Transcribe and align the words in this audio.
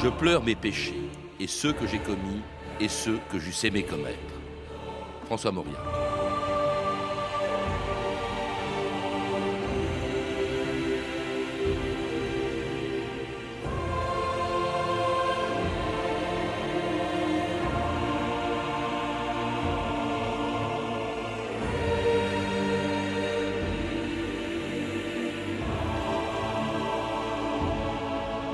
Je 0.00 0.08
pleure 0.08 0.44
mes 0.44 0.54
péchés, 0.54 0.94
et 1.40 1.48
ceux 1.48 1.72
que 1.72 1.84
j'ai 1.84 1.98
commis, 1.98 2.40
et 2.78 2.86
ceux 2.86 3.18
que 3.32 3.40
j'eusse 3.40 3.64
aimé 3.64 3.82
commettre. 3.82 4.16
François 5.26 5.50
Mauriac. 5.50 5.74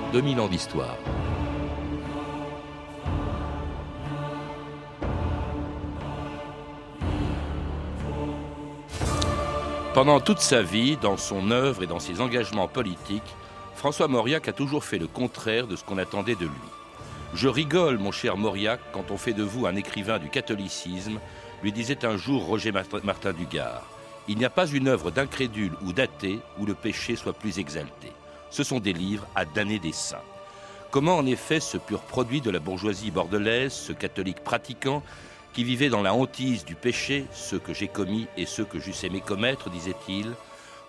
«2000 0.14 0.40
ans 0.40 0.48
d'histoire. 0.48 0.96
Pendant 9.94 10.18
toute 10.18 10.40
sa 10.40 10.60
vie, 10.60 10.96
dans 10.96 11.16
son 11.16 11.52
œuvre 11.52 11.84
et 11.84 11.86
dans 11.86 12.00
ses 12.00 12.20
engagements 12.20 12.66
politiques, 12.66 13.36
François 13.76 14.08
Mauriac 14.08 14.48
a 14.48 14.52
toujours 14.52 14.82
fait 14.82 14.98
le 14.98 15.06
contraire 15.06 15.68
de 15.68 15.76
ce 15.76 15.84
qu'on 15.84 15.98
attendait 15.98 16.34
de 16.34 16.46
lui. 16.46 16.70
Je 17.32 17.46
rigole, 17.46 17.98
mon 17.98 18.10
cher 18.10 18.36
Mauriac, 18.36 18.80
quand 18.92 19.12
on 19.12 19.16
fait 19.16 19.34
de 19.34 19.44
vous 19.44 19.66
un 19.66 19.76
écrivain 19.76 20.18
du 20.18 20.30
catholicisme, 20.30 21.20
lui 21.62 21.70
disait 21.70 22.04
un 22.04 22.16
jour 22.16 22.44
Roger 22.44 22.72
Martin 22.72 23.32
Dugard. 23.32 23.84
Il 24.26 24.36
n'y 24.36 24.44
a 24.44 24.50
pas 24.50 24.66
une 24.66 24.88
œuvre 24.88 25.12
d'incrédule 25.12 25.76
ou 25.82 25.92
d'athée 25.92 26.40
où 26.58 26.66
le 26.66 26.74
péché 26.74 27.14
soit 27.14 27.32
plus 27.32 27.60
exalté. 27.60 28.10
Ce 28.50 28.64
sont 28.64 28.80
des 28.80 28.92
livres 28.92 29.28
à 29.36 29.44
damner 29.44 29.78
des 29.78 29.92
saints. 29.92 30.18
Comment 30.90 31.18
en 31.18 31.26
effet 31.26 31.60
ce 31.60 31.78
pur 31.78 32.00
produit 32.00 32.40
de 32.40 32.50
la 32.50 32.58
bourgeoisie 32.58 33.12
bordelaise, 33.12 33.72
ce 33.72 33.92
catholique 33.92 34.42
pratiquant, 34.42 35.04
qui 35.54 35.62
vivait 35.62 35.88
dans 35.88 36.02
la 36.02 36.12
hantise 36.12 36.64
du 36.64 36.74
péché, 36.74 37.26
ceux 37.32 37.60
que 37.60 37.72
j'ai 37.72 37.86
commis 37.86 38.26
et 38.36 38.44
ceux 38.44 38.64
que 38.64 38.80
j'eusse 38.80 39.04
aimé 39.04 39.22
commettre, 39.24 39.70
disait-il, 39.70 40.32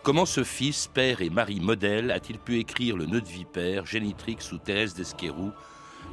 comment 0.01 0.25
ce 0.25 0.43
fils, 0.43 0.87
père 0.87 1.21
et 1.21 1.29
mari 1.29 1.59
modèle 1.59 2.09
a-t-il 2.09 2.39
pu 2.39 2.57
écrire 2.57 2.97
le 2.97 3.05
nœud 3.05 3.21
de 3.21 3.27
vipère, 3.27 3.85
Génitrix 3.85 4.39
ou 4.51 4.57
Thérèse 4.57 4.95
d'Esquerou, 4.95 5.51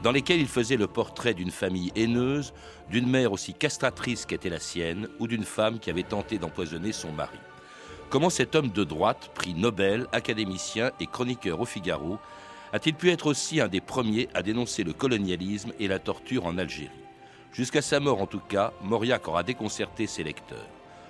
dans 0.03 0.13
lesquels 0.13 0.41
il 0.41 0.49
faisait 0.49 0.77
le 0.77 0.87
portrait 0.87 1.33
d'une 1.33 1.51
famille 1.51 1.93
haineuse, 1.97 2.53
d'une 2.91 3.09
mère 3.09 3.33
aussi 3.33 3.55
castratrice 3.55 4.27
qu'était 4.27 4.51
la 4.51 4.61
sienne, 4.61 5.09
ou 5.19 5.27
d'une 5.27 5.45
femme 5.45 5.79
qui 5.79 5.89
avait 5.89 6.03
tenté 6.03 6.39
d'empoisonner 6.39 6.93
son 6.93 7.11
mari? 7.11 7.39
Comment 8.11 8.31
cet 8.31 8.55
homme 8.55 8.71
de 8.71 8.85
droite, 8.85 9.31
prix 9.35 9.55
Nobel, 9.55 10.07
académicien 10.13 10.91
et 11.01 11.07
chroniqueur 11.07 11.61
au 11.61 11.65
Figaro, 11.65 12.19
a-t-il 12.75 12.95
pu 12.95 13.11
être 13.11 13.27
aussi 13.27 13.63
un 13.63 13.69
des 13.69 13.81
premiers 13.81 14.29
à 14.35 14.43
dénoncer 14.43 14.85
le 14.85 14.93
colonialisme 14.93 15.73
et 15.81 15.89
la 15.89 15.99
torture 15.99 16.45
en 16.45 16.59
Algérie? 16.59 17.02
Jusqu'à 17.53 17.83
sa 17.83 18.01
mort 18.01 18.23
en 18.23 18.27
tout 18.27 18.41
cas, 18.41 18.73
Mauriac 18.83 19.29
aura 19.29 19.43
déconcerté 19.43 20.07
ses 20.07 20.25
lecteurs. 20.25 20.69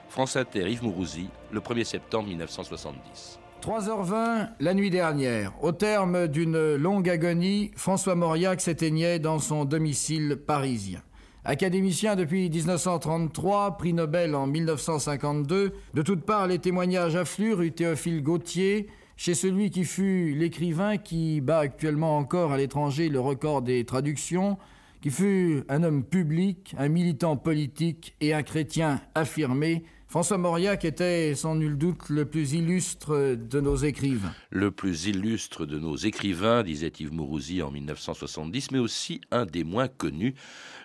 France 0.08 0.34
Inter, 0.34 0.68
Yves 0.68 0.82
Mourouzi, 0.82 1.28
le 1.52 1.60
1er 1.60 1.84
septembre 1.84 2.28
1970. 2.28 3.38
3h20, 3.62 4.48
la 4.58 4.74
nuit 4.74 4.90
dernière. 4.90 5.52
Au 5.62 5.70
terme 5.70 6.26
d'une 6.26 6.74
longue 6.74 7.08
agonie, 7.08 7.70
François 7.76 8.16
Mauriac 8.16 8.60
s'éteignait 8.60 9.20
dans 9.20 9.38
son 9.38 9.64
domicile 9.64 10.36
parisien. 10.36 11.00
Académicien 11.44 12.16
depuis 12.16 12.50
1933, 12.50 13.76
prix 13.76 13.92
Nobel 13.92 14.34
en 14.34 14.48
1952, 14.48 15.72
de 15.94 16.02
toutes 16.02 16.24
parts 16.24 16.48
les 16.48 16.58
témoignages 16.58 17.14
affluent 17.14 17.54
rue 17.54 17.70
Théophile 17.72 18.20
Gautier, 18.20 18.88
chez 19.16 19.34
celui 19.34 19.70
qui 19.70 19.84
fut 19.84 20.34
l'écrivain 20.36 20.96
qui 20.96 21.40
bat 21.40 21.60
actuellement 21.60 22.18
encore 22.18 22.52
à 22.52 22.56
l'étranger 22.56 23.08
le 23.08 23.20
record 23.20 23.62
des 23.62 23.84
traductions, 23.84 24.58
qui 25.02 25.10
fut 25.10 25.64
un 25.68 25.82
homme 25.82 26.04
public, 26.04 26.74
un 26.78 26.88
militant 26.88 27.36
politique 27.36 28.14
et 28.20 28.32
un 28.32 28.44
chrétien 28.44 29.02
affirmé, 29.16 29.82
François 30.12 30.36
Mauriac 30.36 30.84
était 30.84 31.34
sans 31.34 31.54
nul 31.54 31.78
doute 31.78 32.10
le 32.10 32.26
plus 32.26 32.52
illustre 32.52 33.34
de 33.34 33.60
nos 33.60 33.76
écrivains. 33.76 34.34
Le 34.50 34.70
plus 34.70 35.06
illustre 35.06 35.64
de 35.64 35.78
nos 35.78 35.96
écrivains, 35.96 36.62
disait 36.62 36.92
Yves 37.00 37.14
Mourouzi 37.14 37.62
en 37.62 37.70
1970, 37.70 38.72
mais 38.72 38.78
aussi 38.78 39.22
un 39.30 39.46
des 39.46 39.64
moins 39.64 39.88
connus, 39.88 40.34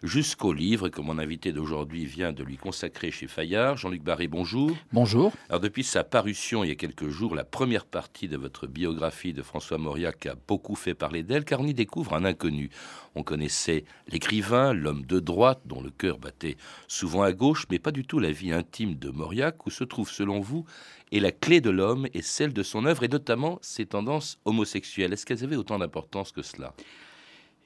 jusqu'au 0.04 0.54
livre 0.54 0.90
que 0.90 1.02
mon 1.02 1.18
invité 1.18 1.52
d'aujourd'hui 1.52 2.06
vient 2.06 2.34
de 2.34 2.44
lui 2.44 2.58
consacrer 2.58 3.12
chez 3.12 3.28
Fayard. 3.28 3.78
Jean-Luc 3.78 4.04
Barré, 4.04 4.28
bonjour. 4.28 4.72
Bonjour. 4.92 5.34
Alors 5.50 5.62
depuis 5.62 5.84
sa 5.84 6.04
parution 6.04 6.64
il 6.64 6.70
y 6.70 6.72
a 6.72 6.76
quelques 6.76 7.10
jours, 7.10 7.36
la 7.36 7.44
première 7.44 7.86
partie 7.86 8.28
de 8.28 8.38
votre 8.38 8.68
biographie 8.68 9.34
de 9.34 9.42
François 9.42 9.78
Mauriac 9.78 10.26
a 10.26 10.36
beaucoup 10.48 10.76
fait 10.76 10.94
parler 10.94 11.24
d'elle, 11.24 11.46
car 11.46 11.60
on 11.60 11.66
y 11.66 11.74
découvre 11.74 12.14
un 12.14 12.26
inconnu. 12.26 12.70
On 13.16 13.24
connaissait 13.24 13.86
l'écrivain, 14.10 14.74
l'homme 14.74 15.06
de 15.06 15.20
droite, 15.20 15.62
dont 15.66 15.82
le 15.82 15.90
cœur 15.90 16.20
battait 16.20 16.58
souvent 16.88 17.24
à 17.24 17.34
gauche, 17.34 17.66
mais 17.72 17.80
pas 17.80 17.92
du 17.92 18.06
tout 18.06 18.20
la 18.20 18.32
vie 18.32 18.52
intime 18.52 18.96
de 18.96 19.10
Mauriac, 19.10 19.66
où 19.66 19.70
se 19.70 19.84
trouve 19.84 20.10
selon 20.10 20.40
vous 20.40 20.66
et 21.12 21.20
la 21.20 21.32
clé 21.32 21.62
de 21.62 21.70
l'homme 21.70 22.08
et 22.14 22.22
celle 22.22 22.54
de 22.54 22.64
son 22.64 22.86
œuvre, 22.86 23.04
et 23.04 23.08
notamment 23.08 23.60
ses 23.62 23.86
tendances 23.86 24.40
homosexuelles. 24.46 25.14
Est-ce 25.14 25.26
qu'elles 25.26 25.44
avaient 25.44 25.56
autant 25.56 25.80
d'importance 25.80 26.32
que 26.32 26.42
cela? 26.42 26.74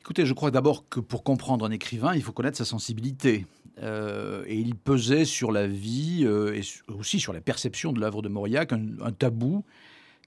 Écoutez, 0.02 0.26
je 0.26 0.34
crois 0.34 0.50
d'abord 0.50 0.90
que 0.90 1.00
pour 1.00 1.24
comprendre 1.24 1.64
un 1.64 1.70
écrivain, 1.70 2.16
il 2.16 2.24
faut 2.24 2.32
connaître 2.32 2.58
sa 2.58 2.66
sensibilité. 2.66 3.46
Euh, 3.84 4.44
et 4.48 4.58
il 4.58 4.76
pesait 4.76 5.26
sur 5.26 5.52
la 5.52 5.68
vie 5.68 6.24
euh, 6.26 6.56
et 6.56 6.62
aussi 6.92 7.20
sur 7.20 7.34
la 7.34 7.40
perception 7.40 7.94
de 7.94 8.00
l'œuvre 8.00 8.24
de 8.24 8.28
Mauriac 8.28 8.74
un, 8.74 9.12
tabou 9.12 9.64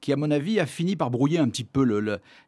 qui, 0.01 0.13
à 0.13 0.17
mon 0.17 0.31
avis, 0.31 0.61
a 0.61 0.67
fini 0.67 0.95
par 0.95 1.11
brouiller 1.11 1.41
un 1.41 1.49
petit 1.49 1.65
peu 1.65 1.83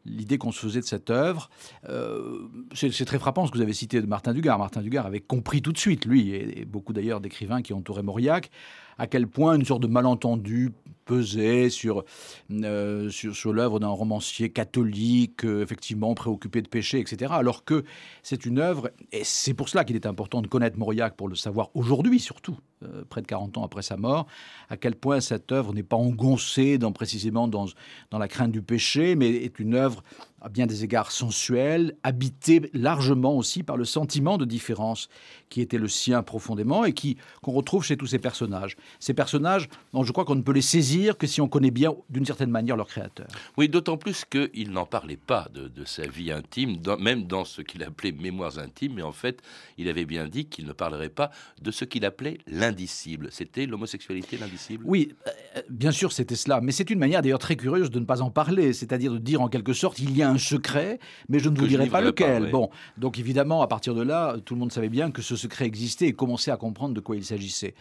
l'idée 0.05 0.39
qu'on 0.39 0.53
se 0.53 0.61
faisait 0.61 0.81
de 0.81 0.87
cette 0.87 1.11
œuvre. 1.11 1.51
Euh, 1.89 2.47
c'est 2.75 3.05
très 3.05 3.19
frappant 3.19 3.45
ce 3.45 3.51
que 3.51 3.57
vous 3.57 3.63
avez 3.63 3.73
cité 3.73 4.01
de 4.01 4.07
Martin 4.07 4.33
Dugard. 4.33 4.59
Martin 4.61 4.81
Dugard 4.81 5.07
avait 5.07 5.21
compris 5.21 5.63
tout 5.63 5.73
de 5.73 5.79
suite, 5.79 6.05
lui, 6.05 6.31
et, 6.31 6.65
beaucoup 6.65 6.93
d'ailleurs 6.93 7.21
d'écrivains 7.21 7.61
qui 7.61 7.73
entouraient 7.73 8.05
Mauriac, 8.05 8.51
à 8.99 9.07
quel 9.07 9.27
point 9.27 9.57
une 9.57 9.65
sorte 9.65 9.83
de 9.83 9.87
malentendu 9.87 10.73
pesait 11.07 11.71
sur, 11.71 12.05
euh, 12.51 13.09
sur, 13.11 13.53
l'œuvre 13.53 13.81
d'un 13.81 13.89
romancier 13.89 14.51
catholique, 14.51 15.45
euh, 15.45 15.63
effectivement 15.63 16.13
préoccupé 16.15 16.61
de 16.61 16.69
péché, 16.69 16.99
etc. 16.99 17.33
Alors 17.35 17.65
que 17.65 17.85
c'est 18.23 18.45
une 18.45 18.59
œuvre, 18.59 18.91
et 19.13 19.23
c'est 19.25 19.55
pour 19.55 19.69
cela 19.69 19.85
qu'il 19.85 19.97
est 19.97 20.05
important 20.05 20.43
de 20.43 20.49
connaître 20.49 20.77
Mauriac 20.77 21.17
pour 21.17 21.29
le 21.29 21.37
savoir 21.37 21.71
aujourd'hui 21.75 22.19
surtout, 22.19 22.59
euh, 22.83 23.05
près 23.09 23.23
de 23.23 23.27
40 23.27 23.57
ans 23.57 23.65
après 23.65 23.83
sa 23.83 23.97
mort, 23.97 24.27
à 24.69 24.77
quel 24.77 24.97
point 24.97 25.21
cette 25.21 25.53
œuvre 25.53 25.73
n'est 25.73 25.85
pas 25.85 25.97
engoncée 25.97 26.77
dans, 26.77 26.93
précisément 26.93 27.47
dans, 27.47 27.67
dans 28.11 28.19
la 28.19 28.29
crainte 28.29 28.51
du 28.51 28.61
péché, 28.61 29.15
mais 29.15 29.31
est 29.31 29.61
une 29.61 29.75
œuvre 29.75 30.03
à 30.47 30.49
bien 30.49 30.67
des 30.67 30.85
égards 30.85 31.11
sensuelle, 31.11 31.97
habitée 32.05 32.71
largement 32.73 33.37
aussi 33.37 33.65
par 33.65 33.77
le 33.77 33.85
sentiment 33.85 34.39
de 34.39 34.45
différence 34.45 35.09
qui 35.49 35.61
était 35.61 35.77
le 35.77 35.89
sien 35.89 36.23
profondément 36.23 36.85
et 36.85 36.93
qui 36.93 37.17
qu'on 37.43 37.51
retrouve 37.51 37.85
chez 37.85 37.97
tous 37.97 38.07
ces 38.07 38.21
personnages. 38.21 38.77
Ces 39.01 39.13
personnages, 39.13 39.69
dont 39.93 40.05
je 40.05 40.13
crois 40.13 40.25
qu'on 40.25 40.37
ne 40.37 40.43
peut 40.43 40.53
les 40.53 40.63
saisir 40.63 41.19
que 41.19 41.27
si 41.27 41.41
on 41.41 41.49
connaît 41.49 41.73
bien 41.73 41.93
d'une 42.11 42.25
certaine 42.25 42.51
manière 42.51 42.77
leur 42.77 42.87
créateur. 42.87 43.27
Oui, 43.57 43.69
d'autant 43.69 43.97
plus 43.97 44.25
qu'il 44.25 44.71
n'en 44.71 44.87
parlait 44.87 45.17
pas 45.17 45.49
de, 45.53 45.85
sa 45.85 46.07
vie 46.07 46.31
intime, 46.31 46.77
même 47.01 47.25
dans 47.27 47.45
ce 47.45 47.61
qu'il 47.61 47.83
appelait 47.83 48.13
mémoires 48.13 48.61
intimes, 48.61 48.95
mais 48.95 49.03
en 49.03 49.13
fait, 49.13 49.43
il 49.79 49.89
avait 49.89 50.05
bien 50.05 50.29
dit 50.29 50.47
qu'il 50.47 50.67
ne 50.67 50.73
parlerait 50.73 51.09
pas 51.09 51.33
de 51.61 51.73
ce 51.73 51.85
qu'il 51.85 52.05
appelait 52.05 52.39
l'indicible. 52.47 53.31
C'était 53.33 53.67
l'homosexualité 53.67 54.39
l'indicible? 54.39 54.85
Oui, 54.87 55.13
euh, 55.27 55.63
bien 55.71 55.91
sûr, 55.91 56.13
c'était 56.13 56.37
cela. 56.37 56.61
Mais 56.61 56.71
c'est 56.71 56.89
une 56.91 57.01
manière 57.01 57.23
d'ailleurs 57.23 57.41
très 57.41 57.57
curieuse 57.57 57.91
de 57.91 57.99
ne 57.99 58.05
pas 58.05 58.23
en 58.23 58.31
parler, 58.31 58.73
c'est-à-dire 58.73 59.13
de 59.13 59.19
dire 59.19 59.41
en 59.41 59.49
quelque 59.49 59.73
sorte, 59.73 59.99
il 59.99 60.17
y 60.17 60.23
a 60.23 60.31
un 60.31 60.36
secret, 60.39 60.99
mais 61.29 61.39
je 61.39 61.49
ne 61.49 61.57
vous 61.57 61.67
dirai 61.67 61.87
pas 61.89 62.01
lequel. 62.01 62.51
Bon, 62.51 62.71
donc 62.97 63.19
évidemment, 63.19 63.63
à 63.63 63.67
partir 63.67 63.95
de 63.95 64.03
là, 64.03 64.37
tout 64.45 64.55
le 64.55 64.61
monde 64.61 64.73
savait 64.73 64.89
bien 64.89 65.11
que 65.11 65.23
ce 65.23 65.37
secret 65.37 65.67
existait 65.67 66.07
et 66.07 66.13
commençait 66.13 66.51
à 66.51 66.57
comprendre 66.57 66.95
de 66.95 67.01
quoi 67.01 67.17
il 67.17 67.25
s'agissait. 67.25 67.75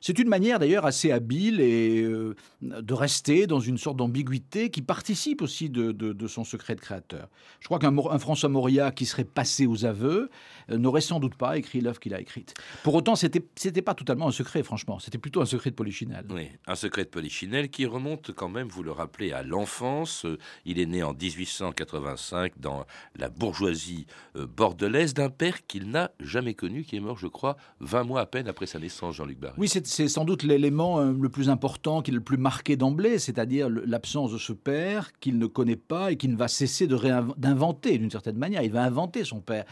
C'est 0.00 0.18
une 0.18 0.28
manière 0.28 0.58
d'ailleurs 0.58 0.86
assez 0.86 1.10
habile 1.10 1.60
et 1.60 2.02
euh, 2.02 2.34
de 2.62 2.94
rester 2.94 3.46
dans 3.46 3.60
une 3.60 3.78
sorte 3.78 3.96
d'ambiguïté 3.96 4.70
qui 4.70 4.82
participe 4.82 5.42
aussi 5.42 5.70
de, 5.70 6.26
son 6.26 6.44
secret 6.44 6.74
de 6.74 6.80
créateur. 6.80 7.28
Je 7.60 7.66
crois 7.66 7.78
qu'un 7.78 8.18
François 8.18 8.48
Moria 8.48 8.90
qui 8.90 9.06
serait 9.06 9.24
passé 9.24 9.66
aux 9.66 9.84
aveux 9.84 10.30
euh, 10.70 10.78
n'aurait 10.78 11.00
sans 11.00 11.20
doute 11.20 11.34
pas 11.34 11.56
écrit 11.56 11.80
l'œuvre 11.80 12.00
qu'il 12.00 12.14
a 12.14 12.20
écrite. 12.20 12.54
Pour 12.82 12.94
autant, 12.94 13.16
c'était 13.16 13.44
c'était 13.54 13.82
pas 13.82 13.94
totalement 13.94 14.28
un 14.28 14.32
secret, 14.32 14.62
franchement. 14.62 14.98
C'était 14.98 15.18
plutôt 15.18 15.40
un 15.40 15.46
secret 15.46 15.70
de 15.70 15.76
Polichinelle. 15.76 16.26
Oui, 16.30 16.48
un 16.66 16.74
secret 16.74 17.04
de 17.04 17.10
Polichinelle 17.10 17.70
qui 17.70 17.86
remonte 17.86 18.32
quand 18.32 18.48
même, 18.48 18.68
vous 18.68 18.82
le 18.82 18.92
rappelez, 18.92 19.32
à 19.32 19.42
l'enfance. 19.42 20.24
Euh, 20.24 20.38
il 20.64 20.78
est 20.78 20.86
né 20.86 21.02
en 21.02 21.12
1885 21.12 22.58
dans 22.58 22.86
la 23.16 23.28
bourgeoisie 23.28 24.06
bordelaise 24.34 25.14
d'un 25.14 25.30
père 25.30 25.66
qu'il 25.66 25.90
n'a 25.90 26.10
jamais 26.20 26.54
connu, 26.54 26.84
qui 26.84 26.96
est 26.96 27.00
mort, 27.00 27.18
je 27.18 27.26
crois, 27.26 27.56
20 27.80 28.04
mois 28.04 28.20
à 28.20 28.26
peine 28.26 28.48
après 28.48 28.66
sa 28.66 28.78
naissance, 28.78 29.14
Jean-Luc 29.14 29.38
Barry. 29.38 29.54
Oui, 29.58 29.68
c'est 29.68 29.85
sans 29.86 30.24
doute 30.24 30.42
l'élément 30.42 31.00
euh, 31.00 31.12
le 31.12 31.28
plus 31.28 31.48
important, 31.48 32.02
qui 32.02 32.10
est 32.10 32.14
le 32.14 32.20
plus 32.20 32.36
marqué 32.36 32.76
d'emblée, 32.76 33.18
c'est-à-dire 33.18 33.68
l'absence 33.68 34.32
de 34.32 34.38
ce 34.38 34.52
père 34.52 35.12
qu'il 35.20 35.38
ne 35.38 35.46
connaît 35.46 35.76
pas 35.76 36.12
et 36.12 36.16
qui 36.16 36.28
ne 36.28 36.36
va 36.36 36.48
cesser 36.48 36.86
d'inventer 36.86 37.98
d'une 37.98 38.10
certaine 38.10 38.36
manière. 38.36 38.62
Il 38.62 38.72
va 38.72 38.82
inventer 38.82 39.24
son 39.24 39.40
père. 39.40 39.64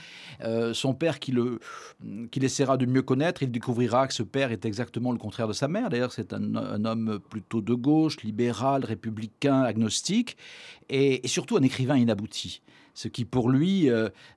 Euh, 0.43 0.73
son 0.73 0.95
père 0.95 1.19
qu'il 1.19 1.41
qui 2.31 2.41
essaiera 2.41 2.77
de 2.77 2.87
mieux 2.87 3.03
connaître, 3.03 3.43
il 3.43 3.51
découvrira 3.51 4.07
que 4.07 4.15
ce 4.15 4.23
père 4.23 4.53
est 4.53 4.65
exactement 4.65 5.13
le 5.13 5.19
contraire 5.19 5.49
de 5.49 5.53
sa 5.53 5.69
mère. 5.69 5.91
D'ailleurs, 5.91 6.13
c'est 6.13 6.33
un, 6.33 6.85
homme 6.85 7.19
plutôt 7.31 7.61
de 7.61 7.75
gauche, 7.75 8.23
libéral, 8.23 8.85
républicain, 8.85 9.63
agnostique, 9.63 10.37
et 10.89 11.21
surtout 11.27 11.57
un 11.57 11.63
écrivain 11.63 11.97
inabouti. 11.97 12.63
Ce 12.95 13.09
qui 13.09 13.25
pour 13.25 13.51
lui 13.51 13.89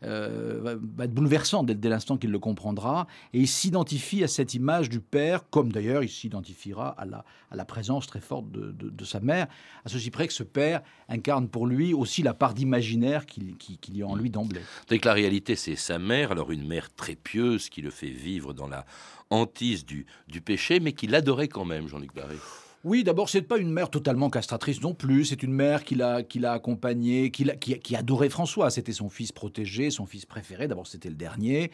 va 0.02 0.74
être 1.04 1.14
bouleversant 1.14 1.64
dès, 1.64 1.90
l'instant 1.90 2.18
qu'il 2.18 2.32
le 2.32 2.40
comprendra. 2.40 3.08
Et 3.34 3.40
il 3.40 3.48
s'identifie 3.48 4.24
à 4.24 4.28
cette 4.28 4.54
image 4.54 4.90
du 4.90 5.00
père, 5.00 5.50
comme 5.50 5.72
d'ailleurs 5.72 6.04
il 6.04 6.10
s'identifiera 6.10 6.90
à 6.90 7.06
la, 7.06 7.66
présence 7.66 8.08
très 8.08 8.22
forte 8.22 8.52
de, 8.52 9.06
sa 9.06 9.20
mère, 9.20 9.48
à 9.86 9.90
ceci 9.90 10.12
près 10.12 10.28
que 10.28 10.34
ce 10.34 10.44
père 10.44 10.82
incarne 11.10 11.48
pour 11.48 11.68
lui 11.68 11.94
aussi 11.94 12.24
la 12.24 12.34
part 12.34 12.54
d'imaginaire 12.54 13.26
qu'il 13.26 13.56
y 13.94 14.02
a 14.02 14.08
en 14.08 14.16
lui 14.16 14.30
d'emblée. 14.30 14.62
que 14.88 15.08
la 15.08 15.14
réalité, 15.14 15.56
c'est 15.56 15.76
sa 15.76 16.00
mère, 16.00 16.32
alors 16.32 16.52
une 16.52 16.68
mère 16.68 16.94
très 16.94 17.16
pieuse 17.16 17.70
qui 17.70 17.82
le 17.82 17.92
fait 17.92 18.10
vivre 18.10 18.54
dans 18.54 18.68
la 18.68 18.86
hantise 19.30 19.86
du, 19.86 20.06
du 20.28 20.42
péché, 20.42 20.80
mais 20.80 20.94
qui 20.94 21.08
l'adorait 21.08 21.48
quand 21.48 21.66
même, 21.66 21.88
Jean-Luc 21.88 22.14
Barré. 22.14 22.38
Oui, 22.84 23.04
d'abord, 23.04 23.28
c'est 23.28 23.42
pas 23.42 23.58
une 23.58 23.72
mère 23.72 23.90
totalement 23.90 24.30
castratrice 24.30 24.82
non 24.82 24.94
plus. 24.94 25.26
C'est 25.26 25.42
une 25.42 25.52
mère 25.52 25.84
qui 25.84 25.96
l'a, 25.96 26.22
qui 26.22 26.38
l'a 26.38 26.54
accompagné, 26.54 27.32
qui, 27.32 27.46
qui, 27.60 27.96
adorait 27.96 28.30
François. 28.30 28.70
C'était 28.70 28.94
son 28.94 29.10
fils 29.10 29.32
protégé, 29.32 29.90
son 29.90 30.06
fils 30.06 30.26
préféré. 30.26 30.68
D'abord, 30.68 30.86
c'était 30.86 31.10
le 31.10 31.16
dernier. 31.16 31.72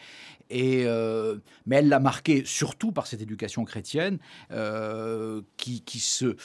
Et, 0.48 0.84
euh, 0.86 1.36
mais 1.66 1.76
elle 1.76 1.88
l'a 1.88 2.00
marqué 2.00 2.42
surtout 2.46 2.90
par 2.90 3.06
cette 3.06 3.20
éducation 3.20 3.64
chrétienne 3.64 4.18
euh, 4.50 5.42
qui, 5.58 5.82
qui, 5.82 6.00
se. 6.00 6.36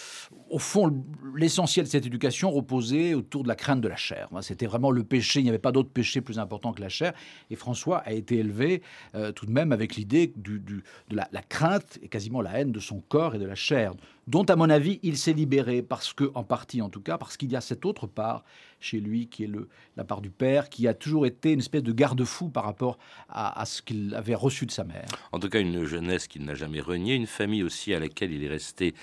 Au 0.50 0.60
fond, 0.60 1.04
l'essentiel 1.36 1.86
de 1.86 1.90
cette 1.90 2.06
éducation 2.06 2.52
reposait 2.52 3.14
autour 3.14 3.44
de 3.44 3.48
la 3.48 3.56
crainte 3.56 3.82
de 3.82 3.88
la 3.88 3.96
chair. 3.96 4.30
C'était 4.42 4.68
vraiment 4.68 4.92
le 4.92 5.04
péché. 5.04 5.40
Il 5.40 5.44
n'y 5.44 5.50
avait 5.50 5.58
pas 5.58 5.72
d'autre 5.72 5.90
péché 5.90 6.20
plus 6.20 6.38
important 6.38 6.74
que 6.74 6.82
la 6.82 6.90
chair. 6.90 7.14
Et 7.50 7.56
François 7.56 8.00
a 8.00 8.12
été 8.12 8.38
élevé 8.38 8.82
euh, 9.16 9.32
tout 9.32 9.46
de 9.46 9.52
même 9.52 9.72
avec 9.72 9.96
l'idée 9.96 10.34
de 10.36 10.62
la, 11.10 11.30
la 11.32 11.42
crainte 11.42 11.98
et 12.02 12.10
quasiment 12.10 12.42
la 12.42 12.60
haine 12.60 12.74
de 12.74 12.80
son 12.80 13.00
corps 13.00 13.36
et 13.36 13.40
de 13.40 13.46
la 13.46 13.56
chair 13.56 13.94
dont 14.30 14.44
à 14.44 14.56
mon 14.56 14.70
avis 14.70 15.00
il 15.02 15.18
s'est 15.18 15.34
libéré 15.34 15.82
parce 15.82 16.14
que, 16.14 16.30
en 16.36 16.44
partie 16.44 16.84
en 16.84 16.90
tout 16.90 17.02
cas, 17.02 17.18
parce 17.18 17.36
qu'il 17.36 17.52
y 17.52 17.56
a 17.56 17.62
cette 17.62 17.84
autre 17.84 18.06
part 18.06 18.44
chez 18.80 19.00
lui 19.00 19.28
qui 19.28 19.46
est 19.46 19.48
le, 19.48 19.70
la 19.98 20.04
part 20.04 20.22
du 20.22 20.30
père, 20.30 20.70
qui 20.70 20.88
a 20.88 20.94
toujours 20.94 21.26
été 21.26 21.52
une 21.52 21.60
espèce 21.60 21.82
de 21.82 21.92
garde-fou 21.92 22.48
par 22.48 22.64
rapport 22.64 23.00
à, 23.28 23.66
ce 23.66 23.82
qu'il 23.82 24.14
avait 24.14 24.36
reçu 24.36 24.68
de 24.68 24.72
sa 24.72 24.84
mère. 24.84 25.08
En 25.32 25.40
tout 25.40 25.50
cas, 25.50 25.60
une 25.60 25.84
jeunesse 25.84 26.28
qu'il 26.28 26.46
n'a 26.46 26.54
jamais 26.54 26.80
reniée, 26.80 27.16
une 27.16 27.26
famille 27.26 27.64
aussi 27.64 27.92
à 27.92 28.00
laquelle 28.00 28.32
il 28.32 28.44
est 28.44 28.50
resté 28.50 28.94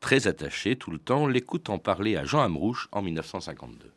très 0.00 0.26
attaché 0.26 0.76
tout 0.76 0.90
le 0.90 0.98
temps. 0.98 1.26
L'écoute 1.26 1.70
en 1.70 1.78
parler 1.78 2.16
à 2.16 2.24
Jean 2.24 2.40
Amrouche 2.40 2.88
en 2.92 3.00
1952. 3.00 3.90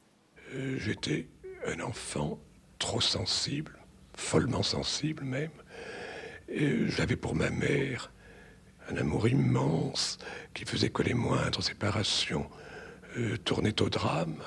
Euh, 0.54 0.78
j'étais 0.80 1.28
un 1.66 1.82
enfant 1.82 2.40
trop 2.80 3.02
sensible, 3.02 3.78
follement 4.16 4.64
sensible 4.64 5.26
même. 5.26 5.52
J'avais 6.88 7.18
pour 7.18 7.36
ma 7.36 7.50
mère 7.50 8.10
un 8.90 8.98
amour 8.98 9.28
immense 9.28 10.18
qui 10.54 10.66
faisait 10.66 10.90
que 10.90 11.04
les 11.04 11.14
moindres 11.14 11.64
séparations 11.64 12.50
euh, 13.18 13.38
tournaient 13.38 13.82
au 13.82 13.90
drame. 13.90 14.38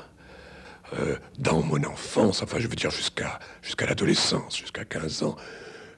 Euh, 0.98 1.16
dans 1.38 1.62
mon 1.62 1.84
enfance, 1.84 2.42
enfin 2.42 2.58
je 2.58 2.66
veux 2.66 2.74
dire 2.74 2.90
jusqu'à 2.90 3.38
l'adolescence, 3.86 4.58
jusqu'à 4.58 4.84
15 4.84 5.22
ans, 5.22 5.36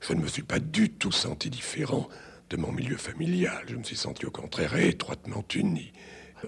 je 0.00 0.12
ne 0.12 0.20
me 0.20 0.26
suis 0.26 0.42
pas 0.42 0.58
du 0.58 0.90
tout 0.90 1.12
senti 1.12 1.48
différent 1.48 2.08
de 2.50 2.56
mon 2.56 2.72
milieu 2.72 2.96
familial. 2.96 3.64
Je 3.68 3.76
me 3.76 3.84
suis 3.84 3.96
senti 3.96 4.26
au 4.26 4.30
contraire 4.30 4.76
étroitement 4.76 5.44
uni. 5.54 5.92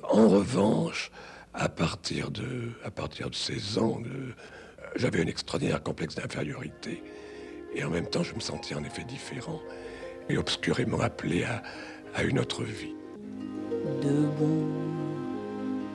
En 0.03 0.29
revanche, 0.29 1.11
à 1.55 1.69
partir 1.69 2.31
de, 2.31 2.73
à 2.85 2.91
partir 2.91 3.31
de 3.31 3.35
16 3.35 3.79
ans, 3.79 4.03
j'avais 4.97 5.23
un 5.23 5.27
extraordinaire 5.27 5.83
complexe 5.83 6.17
d'infériorité. 6.17 7.03
Et 7.75 7.85
en 7.85 7.91
même 7.91 8.09
temps, 8.09 8.23
je 8.23 8.35
me 8.35 8.41
sentais 8.41 8.75
en 8.75 8.85
effet 8.85 9.05
différent 9.05 9.61
et 10.29 10.39
obscurément 10.39 11.01
appelé 11.01 11.45
à, 11.45 11.63
à 12.15 12.23
une 12.23 12.39
autre 12.39 12.63
vie. 12.63 12.95
Debout, 14.03 14.69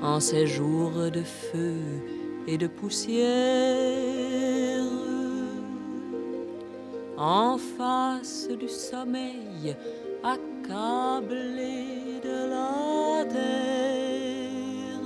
en 0.01 0.19
ces 0.19 0.47
jours 0.47 1.09
de 1.11 1.23
feu 1.23 1.75
et 2.47 2.57
de 2.57 2.67
poussière, 2.67 3.25
en 7.17 7.57
face 7.57 8.47
du 8.59 8.69
sommeil, 8.69 9.75
accablé 10.23 12.19
de 12.23 12.49
la 12.49 13.25
terre, 13.25 14.99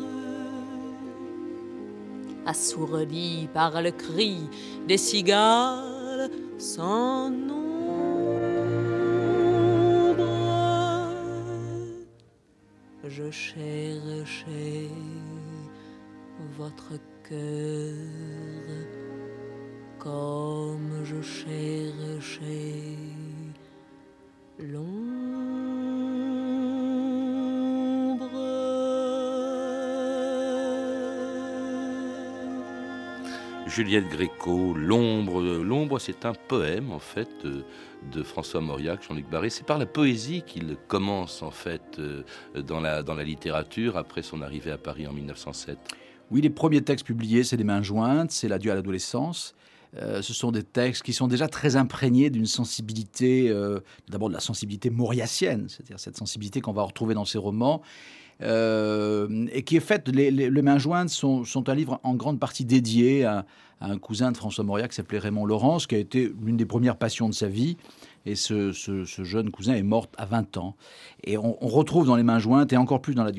assourdi 2.46 3.48
par 3.54 3.81
le 3.81 3.92
cri 3.92 4.50
des 4.88 4.98
cigales 4.98 6.30
sans. 6.58 7.53
Je 13.15 13.30
cherchais 13.30 14.89
votre 16.57 16.94
cœur 17.24 17.94
comme 20.00 21.04
je 21.04 21.21
cherchais 21.21 23.03
Juliette 33.74 34.08
Gréco, 34.08 34.75
L'ombre. 34.75 35.42
L'ombre, 35.42 35.98
c'est 35.98 36.25
un 36.25 36.34
poème 36.34 36.92
en 36.92 37.00
fait 37.00 37.28
de, 37.44 38.22
François 38.22 38.62
Mauriac, 38.62 39.02
Jean-Luc 39.02 39.28
Barré. 39.28 39.50
C'est 39.50 39.66
par 39.66 39.80
la 39.80 39.88
poésie 39.88 40.44
qu'il 40.46 40.78
commence 40.88 41.42
en 41.42 41.50
fait 41.50 41.81
euh, 41.98 42.22
dans 42.56 42.80
la, 42.80 43.02
dans 43.02 43.16
la 43.16 43.24
littérature 43.24 43.98
après 43.98 44.22
son 44.22 44.44
arrivée 44.44 44.70
à 44.70 44.78
Paris 44.78 45.08
en 45.08 45.14
1907. 45.14 45.80
Oui, 46.30 46.42
les 46.42 46.52
premiers 46.52 46.84
textes 46.84 47.08
publiés, 47.08 47.44
c'est 47.44 47.58
des 47.58 47.64
mains 47.64 47.81
jointes, 47.81 48.30
c'est 48.30 48.48
l'adieu 48.48 48.72
à 48.72 48.75
l'adolescence. 48.75 49.56
Euh, 49.98 50.22
ce 50.22 50.34
sont 50.34 50.51
des 50.51 50.63
textes 50.63 51.04
qui 51.04 51.13
sont 51.13 51.28
déjà 51.28 51.48
très 51.48 51.75
imprégnés 51.75 52.30
d'une 52.30 52.45
sensibilité, 52.45 53.50
euh, 53.50 53.80
d'abord 54.10 54.30
de 54.30 54.34
la 54.34 54.40
sensibilité 54.40 54.90
mauriacienne, 54.90 55.68
c'est-à-dire 55.69 56.00
cette 56.00 56.18
sensibilité 56.18 56.62
qu'on 56.62 56.74
va 56.74 56.84
retrouver 56.84 57.13
dans 57.13 57.25
ses 57.25 57.38
romans, 57.38 57.81
euh, 58.42 59.48
et 59.51 59.63
qui 59.63 59.78
est 59.78 59.81
faite, 59.81 60.10
les, 60.10 60.50
Mains 60.50 60.80
jointes 60.80 61.10
sont, 61.10 61.44
un 61.68 61.75
livre 61.75 62.00
en 62.04 62.16
grande 62.16 62.40
partie 62.40 62.66
dédié 62.66 63.25
à, 63.25 63.45
un 63.81 63.98
cousin 63.98 64.31
de 64.31 64.38
François 64.38 64.63
Mauriac 64.63 64.92
qui 64.92 64.95
s'appelait 64.95 65.19
Raymond 65.19 65.45
Laurence, 65.45 65.88
qui 65.88 65.96
a 65.96 65.98
été 65.98 66.34
l'une 66.42 66.56
des 66.56 66.66
premières 66.66 66.96
passions 66.96 67.28
de 67.28 67.34
sa 67.34 67.48
vie. 67.48 67.75
Et 68.25 68.36
ce, 68.36 68.72
jeune 69.04 69.52
cousin 69.52 69.75
est 69.75 69.84
mort 69.84 70.08
à 70.18 70.25
20 70.25 70.58
ans. 70.58 70.75
Et 71.25 71.38
on, 71.38 71.54
retrouve 71.68 72.06
dans 72.06 72.15
les 72.15 72.24
mains 72.24 72.39
jointes, 72.39 72.72
et 72.72 72.77
encore 72.77 73.01
plus 73.01 73.15
dans 73.15 73.24
la 73.24 73.32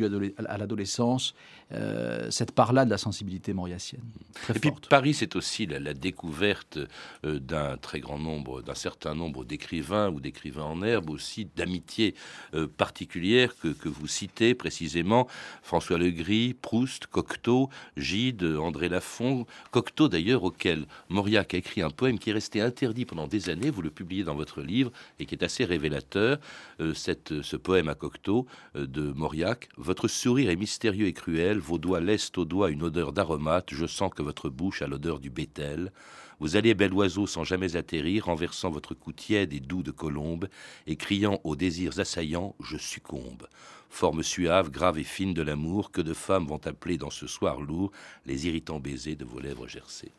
à 0.47 0.59
l'adolescence, 0.59 1.35
euh, 1.73 2.31
cette 2.31 2.53
part-là 2.53 2.85
de 2.85 2.91
la 2.91 2.99
sensibilité 2.99 3.55
mauriacienne. 3.55 4.03
et 4.55 4.59
puis 4.59 4.71
Paris, 4.91 5.15
c'est 5.15 5.37
aussi 5.37 5.67
la, 5.67 5.95
découverte 5.95 6.79
euh, 7.25 7.39
d'un 7.39 7.79
très 7.79 8.01
grand 8.01 8.19
nombre, 8.19 8.61
d'un 8.63 8.75
certain 8.75 9.15
nombre 9.15 9.45
d'écrivains 9.45 10.11
ou 10.11 10.21
d'écrivains 10.21 10.65
en 10.65 10.83
herbe, 10.83 11.09
aussi 11.09 11.49
d'amitiés 11.57 12.15
euh, 12.55 12.67
particulières 12.67 13.57
que, 13.57 13.69
que, 13.69 13.89
vous 13.89 14.07
citez 14.07 14.55
précisément. 14.55 15.27
François 15.63 15.97
Legris, 15.97 16.55
Proust, 16.55 17.07
Cocteau, 17.07 17.71
Gide, 17.97 18.45
André 18.45 18.89
Lafont. 18.89 19.47
Cocteau 19.71 20.09
d'ailleurs, 20.09 20.45
auquel 20.45 20.87
Mauriac 21.09 21.55
a 21.55 21.57
écrit 21.57 21.81
un 21.81 21.91
poème 21.91 22.19
qui 22.19 22.31
est 22.31 22.35
resté 22.35 22.61
interdit 22.61 23.07
pendant 23.07 23.27
des 23.27 23.49
années. 23.49 23.71
Vous 23.71 23.83
le 23.83 23.91
publiez 23.91 24.25
dans 24.25 24.35
votre 24.35 24.61
livre 24.61 24.74
et 25.19 25.27
qui 25.27 25.35
est 25.35 25.45
assez 25.45 25.65
révélateur. 25.65 26.39
Euh, 26.81 26.93
ce 26.95 27.57
poème 27.57 27.89
à 27.89 27.95
Cocteau 27.95 28.47
euh, 28.77 28.87
de 28.87 29.13
Mauriac. 29.13 29.69
Votre 29.77 30.09
sourire 30.09 30.51
est 30.51 30.57
mystérieux 30.57 31.07
et 31.07 31.13
cruel, 31.13 31.59
vos 31.59 31.79
doigts 31.79 32.01
laissent 32.01 32.33
aux 32.37 32.45
doigts 32.45 32.71
une 32.71 32.83
odeur 32.83 33.13
d'aromate, 33.13 33.73
je 33.73 33.87
sens 33.87 34.13
que 34.15 34.23
votre 34.23 34.49
bouche 34.49 34.83
a 34.83 34.87
l'odeur 34.87 35.21
du 35.21 35.31
bétel. 35.31 35.93
Vous 36.41 36.57
allez, 36.57 36.75
bel 36.75 36.93
oiseau, 36.93 37.27
sans 37.27 37.45
jamais 37.45 37.77
atterrir, 37.77 38.27
renversant 38.27 38.71
votre 38.71 38.95
cou 38.95 39.13
tiède 39.13 39.53
et 39.53 39.61
doux 39.61 39.83
de 39.83 39.93
colombe, 39.93 40.49
et 40.87 40.97
criant 40.97 41.41
aux 41.45 41.57
désirs 41.57 42.01
assaillants, 42.01 42.57
je 42.61 42.77
succombe. 42.77 43.47
Forme 43.89 44.25
suave, 44.25 44.71
grave 44.71 44.99
et 44.99 45.05
fine 45.05 45.35
de 45.35 45.43
l'amour, 45.43 45.93
que 45.93 46.01
de 46.01 46.15
femmes 46.15 46.47
vont 46.47 46.61
appeler 46.67 46.99
dans 46.99 47.11
ce 47.11 47.29
soir 47.29 47.61
lourd 47.61 47.93
les 48.27 48.49
irritants 48.49 48.81
baisers 48.81 49.17
de 49.17 49.25
vos 49.25 49.39
lèvres 49.39 49.69
gercées. 49.69 50.13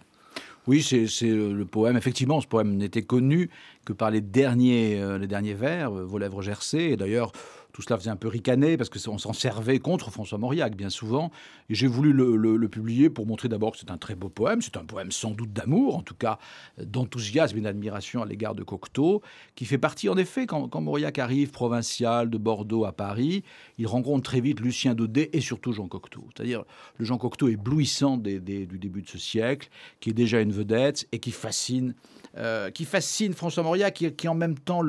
Oui, 0.68 0.82
c'est 0.82 1.06
le 1.28 1.66
poème. 1.66 1.96
Effectivement, 1.96 2.42
ce 2.42 2.48
poème 2.48 2.76
n'était 2.76 3.04
connu 3.04 3.50
que 3.86 3.94
par 3.94 4.10
les 4.10 4.22
derniers, 4.22 5.00
euh, 5.00 5.20
les 5.20 5.28
derniers 5.28 5.54
vers, 5.54 5.92
euh, 5.92 6.04
Vos 6.04 6.18
lèvres 6.18 6.42
gercées. 6.42 6.98
D'ailleurs, 6.98 7.32
tout 7.76 7.82
cela 7.82 8.00
faisait 8.00 8.10
un 8.10 8.16
peu 8.16 8.30
ricaner 8.30 8.78
parce 8.78 8.90
qu'on 8.90 9.18
s'en 9.18 9.34
servait 9.34 9.80
contre 9.80 10.10
François 10.10 10.38
Mauriac, 10.38 10.78
bien 10.78 10.90
souvent. 10.90 11.30
Et 11.70 11.76
j'ai 11.76 11.88
voulu 11.88 12.14
le, 12.14 12.70
publier 12.70 13.10
pour 13.10 13.28
montrer 13.28 13.50
d'abord 13.50 13.74
que 13.74 13.78
c'est 13.78 13.92
un 13.92 13.98
très 13.98 14.16
beau 14.16 14.30
poème. 14.30 14.62
C'est 14.62 14.78
un 14.78 14.86
poème 14.86 15.12
sans 15.12 15.32
doute 15.32 15.52
d'amour, 15.52 15.98
en 15.98 16.02
tout 16.02 16.16
cas 16.16 16.40
d'enthousiasme 16.82 17.58
et 17.58 17.62
d'admiration 17.62 18.22
à 18.22 18.26
l'égard 18.26 18.56
de 18.56 18.64
Cocteau, 18.64 19.22
qui 19.56 19.66
fait 19.66 19.78
partie, 19.78 20.08
en 20.08 20.16
effet, 20.16 20.46
quand, 20.46 20.74
Mauriac 20.80 21.20
arrive 21.20 21.52
provincial 21.52 22.30
de 22.30 22.38
Bordeaux 22.38 22.86
à 22.86 22.94
Paris, 22.94 23.44
il 23.78 23.88
rencontre 23.88 24.24
très 24.24 24.40
vite 24.40 24.62
Lucien 24.62 24.96
Daudet 24.96 25.30
et 25.34 25.42
surtout 25.42 25.74
Jean 25.74 25.90
Cocteau. 25.90 26.30
C'est-à-dire 26.34 26.64
le 26.98 27.04
Jean 27.04 27.18
Cocteau 27.18 27.50
éblouissant 27.50 28.16
du 28.16 28.40
début 28.40 29.02
de 29.02 29.10
ce 29.10 29.18
siècle, 29.18 29.68
qui 30.00 30.12
est 30.12 30.14
déjà 30.14 30.40
une 30.40 30.54
vedette 30.54 31.10
et 31.12 31.20
qui 31.20 31.32
fascine 31.32 31.94
euh, 32.38 32.72
qui 32.72 32.86
fascine 32.86 33.34
François 33.34 33.64
Mauriac, 33.64 33.94
qui, 33.94 34.12
qui 34.14 34.28
en 34.28 34.36
même 34.36 34.58
temps 34.58 34.82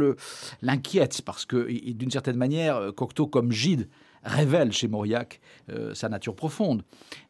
l'inquiète, 0.62 1.22
parce 1.24 1.44
que 1.44 1.68
d'une 1.92 2.10
certaine 2.10 2.36
manière, 2.36 2.92
Cocteau 2.94 3.26
comme 3.26 3.52
Gide 3.52 3.88
révèle 4.24 4.72
chez 4.72 4.88
Mauriac 4.88 5.40
euh, 5.70 5.94
sa 5.94 6.08
nature 6.08 6.34
profonde. 6.34 6.82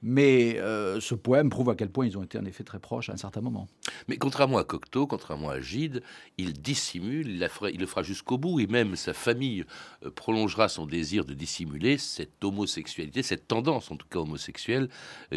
Mais 0.02 0.58
euh, 0.58 1.00
ce 1.00 1.14
poème 1.14 1.50
prouve 1.50 1.70
à 1.70 1.74
quel 1.74 1.90
point 1.90 2.06
ils 2.06 2.16
ont 2.16 2.22
été 2.22 2.38
en 2.38 2.44
effet 2.44 2.64
très 2.64 2.78
proches 2.78 3.10
à 3.10 3.12
un 3.12 3.16
certain 3.16 3.40
moment. 3.40 3.66
Mais 4.08 4.16
contrairement 4.16 4.58
à 4.58 4.64
Cocteau, 4.64 5.06
contrairement 5.06 5.50
à 5.50 5.60
Gide, 5.60 6.02
il 6.38 6.52
dissimule, 6.54 7.28
il, 7.28 7.48
il 7.72 7.80
le 7.80 7.86
fera 7.86 8.02
jusqu'au 8.02 8.38
bout, 8.38 8.60
et 8.60 8.66
même 8.66 8.96
sa 8.96 9.12
famille 9.12 9.64
euh, 10.04 10.10
prolongera 10.10 10.68
son 10.68 10.86
désir 10.86 11.24
de 11.24 11.34
dissimuler 11.34 11.98
cette 11.98 12.42
homosexualité, 12.44 13.22
cette 13.22 13.48
tendance 13.48 13.90
en 13.90 13.96
tout 13.96 14.06
cas 14.08 14.18
homosexuelle 14.18 14.88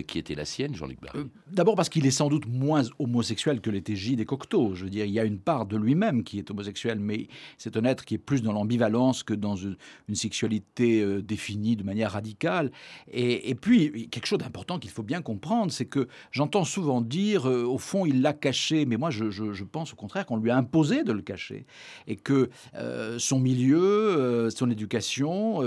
qui 0.07 0.19
était 0.19 0.35
la 0.35 0.45
sienne, 0.45 0.75
Jean-Luc 0.75 0.99
Barry. 1.01 1.25
D'abord 1.47 1.75
parce 1.75 1.89
qu'il 1.89 2.05
est 2.05 2.11
sans 2.11 2.29
doute 2.29 2.47
moins 2.47 2.83
homosexuel 2.99 3.61
que 3.61 3.69
l'était 3.69 3.95
Gide 3.95 4.19
et 4.19 4.25
Cocteau. 4.25 4.75
Je 4.75 4.83
veux 4.83 4.89
dire, 4.89 5.05
il 5.05 5.11
y 5.11 5.19
a 5.19 5.25
une 5.25 5.39
part 5.39 5.65
de 5.65 5.77
lui-même 5.77 6.23
qui 6.23 6.37
est 6.37 6.51
homosexuel, 6.51 6.99
mais 6.99 7.27
c'est 7.57 7.75
un 7.77 7.83
être 7.85 8.05
qui 8.05 8.15
est 8.15 8.19
plus 8.19 8.41
dans 8.41 8.53
l'ambivalence 8.53 9.23
que 9.23 9.33
dans 9.33 9.55
une, 9.55 9.77
une 10.07 10.15
sexualité 10.15 11.21
définie 11.21 11.38
de 11.49 11.83
manière 11.83 12.11
radicale. 12.11 12.71
Et, 13.11 13.55
puis, 13.55 14.09
quelque 14.09 14.25
chose 14.25 14.39
d'important 14.39 14.79
qu'il 14.79 14.91
faut 14.91 15.03
bien 15.03 15.21
comprendre, 15.21 15.71
c'est 15.71 15.85
que 15.85 16.07
j'entends 16.31 16.65
souvent 16.65 17.01
dire, 17.01 17.49
euh, 17.49 17.63
au 17.63 17.77
fond, 17.77 18.05
il 18.05 18.21
l'a 18.21 18.33
caché, 18.33 18.85
mais 18.85 18.97
moi, 18.97 19.09
je, 19.09 19.63
pense 19.63 19.93
au 19.93 19.95
contraire 19.95 20.25
qu'on 20.25 20.37
lui 20.37 20.51
a 20.51 20.57
imposé 20.57 21.03
de 21.03 21.11
le 21.11 21.21
cacher. 21.21 21.65
Et 22.07 22.15
que 22.15 22.49
euh, 22.75 23.17
son 23.19 23.39
milieu, 23.39 23.79
euh, 23.79 24.49
son 24.49 24.69
éducation, 24.69 25.61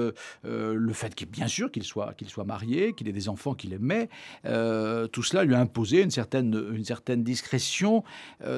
le 0.45 0.93
fait 0.93 1.15
qu'il, 1.15 1.29
bien 1.29 1.49
sûr, 1.49 1.71
qu'il 1.71 1.85
soit, 1.85 2.15
qu'il 2.15 2.29
soit 2.29 2.45
marié, 2.45 2.93
qu'il 2.93 3.09
ait 3.09 3.13
des 3.13 3.29
enfants 3.29 3.55
qu'il 3.55 3.73
aimait, 3.73 4.09
tout 4.45 5.23
cela 5.23 5.45
lui 5.45 5.55
a 5.55 5.61
imposé 5.61 6.03
une 6.03 6.11
certaine, 6.11 6.55
une 6.73 6.85
certaine 6.85 7.23
discrétion 7.23 8.05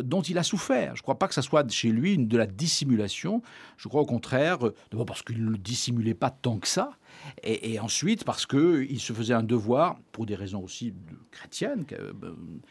dont 0.02 0.23
il 0.23 0.38
a 0.38 0.42
souffert. 0.42 0.97
Je 0.97 1.00
ne 1.00 1.02
crois 1.02 1.18
pas 1.18 1.28
que 1.28 1.35
ça 1.35 1.42
soit 1.42 1.68
chez 1.71 1.90
lui 1.90 2.18
de 2.18 2.37
la 2.37 2.47
dissimulation. 2.47 3.42
Je 3.76 3.88
crois 3.88 4.00
au 4.00 4.06
contraire, 4.06 4.59
d'abord 4.90 5.06
parce 5.06 5.23
qu'il 5.23 5.44
ne 5.44 5.50
le 5.50 5.59
dissimulait 5.59 6.14
pas 6.14 6.30
tant 6.30 6.59
que 6.59 6.68
ça, 6.68 6.90
et, 7.42 7.78
ensuite 7.78 8.25
parce 8.25 8.47
qu'il 8.47 9.00
se 9.00 9.12
faisait 9.12 9.35
un 9.35 9.42
devoir, 9.42 9.97
pour 10.12 10.26
des 10.26 10.35
raisons 10.35 10.62
aussi 10.62 10.94
chrétiennes, 11.35 11.85
euh, 11.92 12.12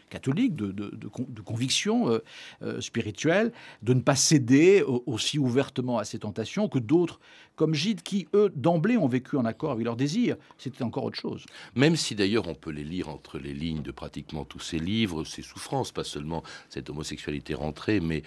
catholiques, 0.09 0.55
de, 0.55 0.71
de, 0.71 1.41
conviction 1.41 2.09
euh, 2.09 2.19
euh, 2.61 2.81
spirituelle, 2.81 3.51
de 3.81 3.93
ne 3.93 3.99
pas 3.99 4.15
céder 4.15 4.83
aussi 5.05 5.37
ouvertement 5.37 5.97
à 5.99 6.05
ces 6.05 6.19
tentations 6.19 6.67
que 6.67 6.79
d'autres 6.79 7.19
comme 7.55 7.75
Gide, 7.75 8.01
qui, 8.01 8.27
eux, 8.33 8.51
d'emblée, 8.55 8.97
ont 8.97 9.07
vécu 9.07 9.37
en 9.37 9.45
accord 9.45 9.71
avec 9.71 9.85
leurs 9.85 9.95
désirs. 9.95 10.37
C'était 10.57 10.83
encore 10.83 11.03
autre 11.03 11.19
chose. 11.19 11.45
Même 11.75 11.95
si 11.95 12.15
d'ailleurs 12.15 12.47
on 12.47 12.55
peut 12.55 12.71
les 12.71 12.83
lire 12.83 13.09
entre 13.09 13.37
les 13.37 13.53
lignes 13.53 13.83
de 13.83 13.91
pratiquement 13.91 14.43
tous 14.43 14.59
ses 14.59 14.79
livres, 14.79 15.23
ses 15.23 15.43
souffrances, 15.43 15.91
pas 15.91 16.03
seulement 16.03 16.41
cette 16.69 16.89
homosexualité 16.89 17.53
rentrée, 17.53 17.99
mais 17.99 18.23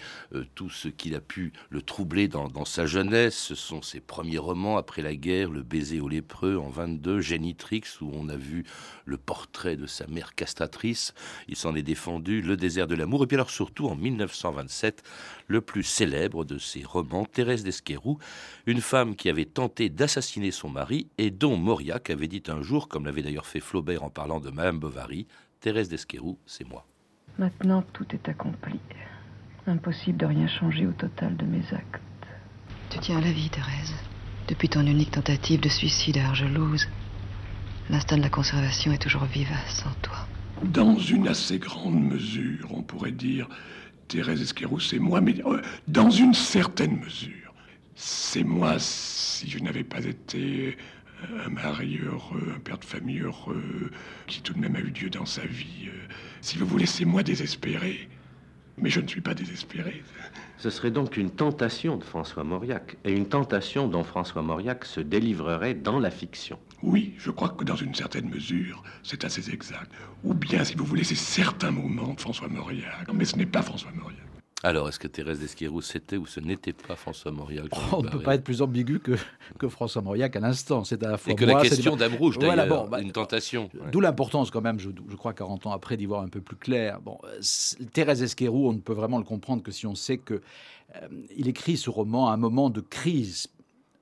tout 0.55 0.69
ce 0.69 0.87
qu'il 0.87 1.13
a 1.13 1.19
pu 1.19 1.51
le 1.69 1.81
troubler 1.81 2.29
dans, 2.29 2.63
sa 2.63 2.85
jeunesse. 2.85 3.35
Ce 3.35 3.55
sont 3.55 3.81
ses 3.81 3.99
premiers 3.99 4.37
romans 4.37 4.77
après 4.77 5.01
la 5.01 5.13
guerre, 5.13 5.49
Le 5.49 5.61
baiser 5.61 5.99
au 5.99 6.06
lépreux 6.07 6.57
en 6.57 6.69
22, 6.69 7.19
Génitrix, 7.19 7.83
où 8.01 8.11
on 8.13 8.29
a 8.29 8.35
vu 8.35 8.65
le 9.05 9.17
portrait 9.17 9.75
de 9.75 9.85
sa 9.85 10.07
mère 10.07 10.35
castratrice. 10.35 11.13
Il 11.47 11.55
s'en 11.55 11.75
est 11.75 11.81
défendu, 11.81 12.41
Le 12.41 12.57
désert 12.57 12.87
de 12.87 12.95
l'amour, 12.95 13.23
et 13.23 13.27
puis 13.27 13.35
alors 13.35 13.49
surtout 13.49 13.87
en 13.87 13.95
1927, 13.95 15.03
le 15.47 15.61
plus 15.61 15.83
célèbre 15.83 16.45
de 16.45 16.57
ses 16.57 16.83
romans, 16.83 17.25
Thérèse 17.25 17.63
d'Esquerou, 17.63 18.19
une 18.65 18.81
femme 18.81 19.15
qui 19.15 19.29
avait 19.29 19.45
tenté 19.45 19.89
d'assassiner 19.89 20.51
son 20.51 20.69
mari 20.69 21.07
et 21.17 21.31
dont 21.31 21.57
Mauriac 21.57 22.09
avait 22.09 22.27
dit 22.27 22.43
un 22.47 22.61
jour, 22.61 22.87
comme 22.87 23.05
l'avait 23.05 23.23
d'ailleurs 23.23 23.45
fait 23.45 23.59
Flaubert 23.59 24.03
en 24.03 24.09
parlant 24.09 24.39
de 24.39 24.49
Madame 24.49 24.79
Bovary, 24.79 25.27
Thérèse 25.59 25.89
d'Esquerou, 25.89 26.37
c'est 26.45 26.67
moi. 26.67 26.85
Maintenant, 27.37 27.83
tout 27.93 28.05
est 28.13 28.29
accompli. 28.29 28.79
Impossible 29.67 30.17
de 30.17 30.25
rien 30.25 30.47
changer 30.47 30.87
au 30.87 30.93
total 30.93 31.35
de 31.35 31.45
mes 31.45 31.63
actes. 31.73 32.01
Tu 32.89 32.99
tiens 32.99 33.17
à 33.17 33.21
la 33.21 33.31
vie, 33.31 33.49
Thérèse. 33.49 33.93
Depuis 34.47 34.69
ton 34.69 34.85
unique 34.85 35.11
tentative 35.11 35.59
de 35.59 35.67
suicide 35.67 36.17
à 36.17 36.27
Argelouse, 36.27 36.87
l'instinct 37.89 38.17
de 38.17 38.21
la 38.21 38.29
conservation 38.29 38.93
est 38.93 39.01
toujours 39.01 39.25
vivace 39.25 39.83
en 39.85 39.93
toi. 40.01 40.27
Dans 40.63 40.97
une 40.97 41.27
assez 41.27 41.59
grande 41.59 42.01
mesure, 42.01 42.69
on 42.73 42.81
pourrait 42.81 43.11
dire, 43.11 43.49
Thérèse 44.07 44.41
Esquerou, 44.41 44.79
c'est 44.79 44.99
moi, 44.99 45.19
mais 45.19 45.35
euh, 45.45 45.61
dans 45.89 46.09
une 46.09 46.33
certaine 46.33 46.97
mesure. 46.99 47.53
C'est 47.95 48.43
moi 48.43 48.75
si 48.79 49.49
je 49.49 49.59
n'avais 49.59 49.83
pas 49.83 50.05
été 50.05 50.77
un 51.45 51.49
mari 51.49 51.99
heureux, 52.03 52.53
un 52.55 52.59
père 52.59 52.77
de 52.77 52.85
famille 52.85 53.19
heureux, 53.19 53.91
qui 54.27 54.41
tout 54.41 54.53
de 54.53 54.59
même 54.59 54.75
a 54.75 54.79
eu 54.79 54.91
Dieu 54.91 55.09
dans 55.09 55.25
sa 55.25 55.45
vie. 55.45 55.89
Si 56.41 56.57
vous 56.57 56.65
voulez, 56.65 56.85
c'est 56.85 57.05
moi 57.05 57.23
désespéré. 57.23 58.07
Mais 58.77 58.89
je 58.89 59.01
ne 59.01 59.07
suis 59.07 59.21
pas 59.21 59.33
désespéré. 59.33 60.03
Ce 60.57 60.69
serait 60.71 60.91
donc 60.91 61.17
une 61.17 61.29
tentation 61.29 61.97
de 61.97 62.03
François 62.03 62.43
Mauriac, 62.43 62.97
et 63.05 63.11
une 63.11 63.27
tentation 63.27 63.87
dont 63.87 64.03
François 64.03 64.41
Mauriac 64.41 64.85
se 64.85 64.99
délivrerait 64.99 65.75
dans 65.75 65.99
la 65.99 66.09
fiction. 66.09 66.57
Oui, 66.83 67.13
je 67.17 67.31
crois 67.31 67.49
que 67.49 67.63
dans 67.63 67.75
une 67.75 67.93
certaine 67.93 68.29
mesure, 68.29 68.83
c'est 69.03 69.23
assez 69.23 69.51
exact. 69.51 69.91
Ou 70.23 70.33
bien, 70.33 70.63
si 70.63 70.75
vous 70.75 70.85
voulez, 70.85 71.03
c'est 71.03 71.15
certains 71.15 71.71
moments 71.71 72.13
de 72.13 72.21
François 72.21 72.47
Mauriac. 72.47 73.07
Mais 73.13 73.25
ce 73.25 73.35
n'est 73.35 73.45
pas 73.45 73.61
François 73.61 73.91
Mauriac. 73.95 74.26
Alors, 74.63 74.89
est-ce 74.89 74.97
que 74.97 75.07
Thérèse 75.07 75.39
d'Esquerou, 75.39 75.81
c'était 75.81 76.17
ou 76.17 76.25
ce 76.25 76.39
n'était 76.39 76.73
pas 76.73 76.95
François 76.95 77.31
Mauriac 77.31 77.65
On 77.93 78.01
ne 78.01 78.09
peut 78.09 78.19
pas 78.19 78.33
être 78.33 78.43
plus 78.43 78.63
ambigu 78.63 78.99
que, 78.99 79.11
que 79.59 79.69
François 79.69 80.01
Mauriac 80.01 80.35
à 80.35 80.39
l'instant. 80.39 80.83
C'est 80.83 81.03
à 81.03 81.11
la 81.11 81.17
fois. 81.17 81.33
Et 81.33 81.35
que 81.35 81.45
la 81.45 81.61
question 81.61 81.95
d'Abrouche, 81.95 82.39
d'ailleurs, 82.39 82.87
bah, 82.87 82.99
une 82.99 83.11
tentation. 83.11 83.69
D'où 83.91 84.01
l'importance, 84.01 84.49
quand 84.49 84.61
même, 84.61 84.79
je, 84.79 84.89
crois, 85.15 85.33
40 85.33 85.67
ans 85.67 85.71
après, 85.71 85.95
d'y 85.95 86.07
voir 86.07 86.23
un 86.23 86.27
peu 86.27 86.41
plus 86.41 86.55
clair. 86.55 86.99
Bon, 87.01 87.19
Thérèse 87.93 88.23
Esquerou, 88.23 88.69
on 88.69 88.73
ne 88.73 88.79
peut 88.79 88.93
vraiment 88.93 89.19
le 89.19 89.25
comprendre 89.25 89.61
que 89.61 89.71
si 89.71 89.85
on 89.85 89.95
sait 89.95 90.17
que 90.17 90.41
euh, 90.95 91.07
il 91.35 91.47
écrit 91.47 91.77
ce 91.77 91.89
roman 91.89 92.29
à 92.29 92.33
un 92.33 92.37
moment 92.37 92.69
de 92.71 92.81
crise 92.81 93.49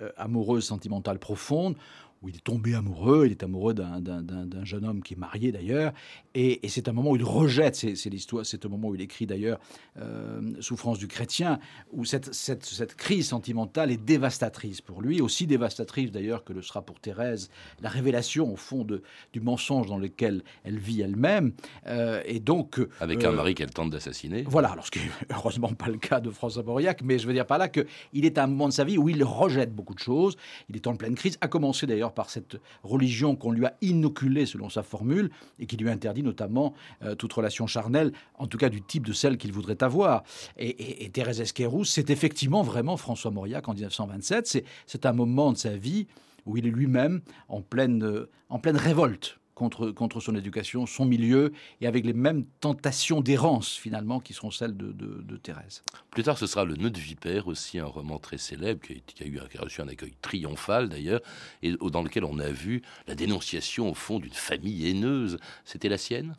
euh, 0.01 0.09
amoureuse, 0.17 0.65
sentimentale 0.65 1.19
profonde 1.19 1.75
où 2.25 2.29
il 2.29 2.35
est 2.35 2.43
tombé 2.43 2.73
amoureux, 2.73 3.27
il 3.27 3.31
est 3.31 3.43
amoureux 3.43 3.75
d'un 3.75 4.65
jeune 4.65 4.83
homme 4.83 5.03
qui 5.03 5.13
est 5.13 5.17
marié 5.17 5.51
d'ailleurs, 5.51 5.93
et, 6.33 6.59
c'est 6.67 6.89
un 6.89 6.91
moment 6.91 7.11
où 7.11 7.15
il 7.15 7.23
rejette, 7.23 7.75
c'est 7.75 8.09
l'histoire, 8.09 8.45
c'est 8.45 8.65
un 8.65 8.69
moment 8.69 8.89
où 8.89 8.95
il 8.95 9.01
écrit 9.01 9.27
d'ailleurs 9.27 9.59
euh, 10.01 10.41
Souffrance 10.59 10.97
du 10.97 11.07
chrétien, 11.07 11.59
où 11.91 12.03
cette, 12.03 12.33
cette, 12.33 12.65
cette, 12.65 12.95
crise 12.95 13.27
sentimentale 13.27 13.91
est 13.91 14.03
dévastatrice 14.03 14.81
pour 14.81 15.01
lui, 15.01 15.21
aussi 15.21 15.45
dévastatrice 15.45 16.11
d'ailleurs 16.11 16.43
que 16.43 16.51
le 16.51 16.61
sera 16.61 16.81
pour 16.81 16.99
Thérèse, 16.99 17.49
la 17.79 17.89
révélation 17.89 18.51
au 18.51 18.55
fond 18.55 18.83
de, 18.83 19.03
du 19.31 19.39
mensonge 19.39 19.87
dans 19.87 19.97
lequel 19.97 20.43
elle 20.63 20.79
vit 20.79 21.01
elle-même, 21.01 21.53
euh, 21.87 22.21
et 22.25 22.39
donc... 22.39 22.81
Avec 22.99 23.23
un 23.23 23.31
euh, 23.31 23.35
mari 23.35 23.53
qu'elle 23.53 23.71
tente 23.71 23.91
d'assassiner. 23.91 24.43
Voilà, 24.47 24.71
alors 24.71 24.87
ce 24.87 24.91
qui 24.91 24.99
n'est 24.99 25.11
heureusement 25.29 25.73
pas 25.73 25.87
le 25.87 25.97
cas 25.97 26.19
de 26.19 26.31
François 26.31 26.63
Mauriac, 26.63 27.03
mais 27.03 27.19
je 27.19 27.27
veux 27.27 27.33
dire 27.33 27.45
par 27.45 27.59
là 27.59 27.69
qu'il 27.69 27.85
est 28.25 28.37
à 28.39 28.45
un 28.45 28.47
moment 28.47 28.67
de 28.67 28.73
sa 28.73 28.83
vie 28.83 28.97
où 28.97 29.09
il 29.09 29.23
rejette 29.23 29.73
beaucoup 29.75 29.93
de 29.93 29.99
choses, 29.99 30.35
il 30.69 30.75
est 30.75 30.87
en 30.87 30.95
pleine 30.95 31.13
crise, 31.13 31.37
a 31.41 31.47
commencé 31.47 31.85
d'ailleurs 31.85 32.14
par 32.15 32.29
cette 32.29 32.57
religion 32.83 33.35
qu'on 33.35 33.51
lui 33.51 33.65
a 33.65 33.75
inoculée 33.81 34.45
selon 34.45 34.69
sa 34.69 34.81
formule 34.81 35.29
et 35.59 35.67
qui 35.67 35.77
lui 35.77 35.89
interdit 35.89 36.23
notamment 36.23 36.73
euh, 37.03 37.13
toute 37.15 37.33
relation 37.33 37.67
charnelle, 37.67 38.11
en 38.39 38.47
tout 38.47 38.57
cas 38.57 38.69
du 38.69 38.81
type 38.81 39.05
de 39.05 39.13
celle 39.13 39.37
qu'il 39.37 39.51
voudrait 39.51 39.83
avoir. 39.83 40.23
Et, 40.57 41.09
Thérèse 41.13 41.41
Esquerou, 41.41 41.83
c'est 41.83 42.09
effectivement 42.09 42.63
vraiment 42.63 42.97
François 42.97 43.31
Mauriac 43.31 43.67
en 43.67 43.73
1927. 43.73 44.65
C'est 44.87 45.05
un 45.05 45.13
moment 45.13 45.51
de 45.51 45.57
sa 45.57 45.75
vie 45.75 46.07
où 46.45 46.57
il 46.57 46.65
est 46.65 46.71
lui-même 46.71 47.21
en 47.49 47.61
pleine, 47.61 48.25
en 48.49 48.59
pleine 48.59 48.77
révolte 48.77 49.39
contre, 49.55 49.91
contre 49.91 50.19
son 50.19 50.35
éducation, 50.35 50.85
son 50.85 51.05
milieu, 51.05 51.53
et 51.81 51.87
avec 51.87 52.05
les 52.05 52.13
mêmes 52.13 52.45
tentations 52.59 53.21
d'errance 53.21 53.75
finalement 53.75 54.19
qui 54.19 54.33
seront 54.33 54.51
celles 54.51 54.75
de, 54.75 55.37
Thérèse. 55.41 55.83
Plus 56.11 56.23
tard, 56.23 56.37
ce 56.37 56.47
sera 56.47 56.65
Le 56.65 56.75
Nœud 56.75 56.89
de 56.89 56.99
Vipère, 56.99 57.47
aussi 57.47 57.79
un 57.79 57.85
roman 57.85 58.19
très 58.19 58.37
célèbre, 58.37 58.81
qui 58.81 59.23
a, 59.23 59.25
eu, 59.25 59.39
qui 59.49 59.57
a 59.57 59.61
reçu 59.61 59.81
un 59.81 59.87
accueil 59.87 60.13
triomphal 60.21 60.89
d'ailleurs, 60.89 61.21
et 61.61 61.73
dans 61.73 62.03
lequel 62.03 62.23
on 62.23 62.39
a 62.39 62.49
vu 62.49 62.81
la 63.07 63.15
dénonciation 63.15 63.89
au 63.89 63.93
fond 63.93 64.19
d'une 64.19 64.33
famille 64.33 64.87
haineuse. 64.87 65.37
C'était 65.65 65.89
la 65.89 65.97
sienne? 65.97 66.35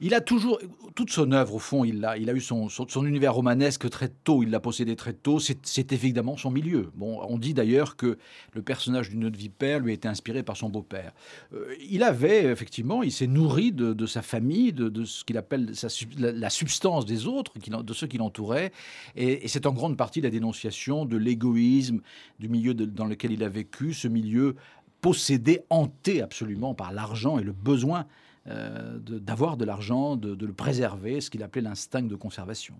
Il 0.00 0.14
a 0.14 0.22
toujours, 0.22 0.58
toute 0.94 1.10
son 1.10 1.30
œuvre, 1.32 1.54
au 1.54 1.58
fond, 1.58 1.84
il 1.84 2.04
a, 2.04 2.16
eu 2.16 2.40
son, 2.40 2.68
univers 3.04 3.34
romanesque 3.34 3.88
très 3.90 4.08
tôt, 4.08 4.42
il 4.42 4.50
l'a 4.50 4.58
possédé 4.58 4.96
très 4.96 5.12
tôt, 5.12 5.38
c'est 5.38 5.92
évidemment 5.92 6.38
son 6.38 6.50
milieu. 6.50 6.90
Bon, 6.94 7.20
on 7.28 7.38
dit 7.38 7.52
d'ailleurs 7.52 7.96
que 7.96 8.16
le 8.54 8.62
personnage 8.62 9.10
du 9.10 9.18
nœud 9.18 9.30
de 9.30 9.36
vipère 9.36 9.78
lui 9.80 9.90
a 9.90 9.94
été 9.94 10.08
inspiré 10.08 10.42
par 10.42 10.56
son 10.56 10.70
beau-père. 10.70 11.12
Euh, 11.52 11.74
il 11.88 12.02
avait, 12.02 12.44
effectivement, 12.44 13.02
il 13.02 13.12
s'est 13.12 13.26
nourri 13.26 13.72
de, 13.72 14.06
sa 14.06 14.22
famille, 14.22 14.72
de, 14.72 15.04
ce 15.04 15.22
qu'il 15.24 15.36
appelle 15.36 15.72
la, 16.18 16.50
substance 16.50 17.04
des 17.04 17.26
autres, 17.26 17.52
de 17.58 17.92
ceux 17.92 18.06
qui 18.06 18.16
l'entouraient, 18.16 18.72
et, 19.16 19.46
c'est 19.48 19.66
en 19.66 19.72
grande 19.72 19.98
partie 19.98 20.22
la 20.22 20.30
dénonciation 20.30 21.04
de 21.04 21.18
l'égoïsme 21.18 22.00
du 22.38 22.48
milieu 22.48 22.72
dans 22.72 23.04
lequel 23.04 23.32
il 23.32 23.44
a 23.44 23.48
vécu, 23.48 23.92
ce 23.92 24.08
milieu 24.08 24.56
possédé, 25.02 25.60
hanté 25.70 26.22
absolument 26.22 26.74
par 26.74 26.92
l'argent 26.92 27.38
et 27.38 27.42
le 27.42 27.52
besoin 27.52 28.06
euh, 28.50 28.98
d'avoir 28.98 29.56
de, 29.56 29.64
l'argent, 29.64 30.16
de, 30.16 30.46
le 30.46 30.52
préserver, 30.52 31.20
ce 31.20 31.30
qu'il 31.30 31.42
appelait 31.42 31.62
l'instinct 31.62 32.02
de 32.02 32.14
conservation. 32.14 32.74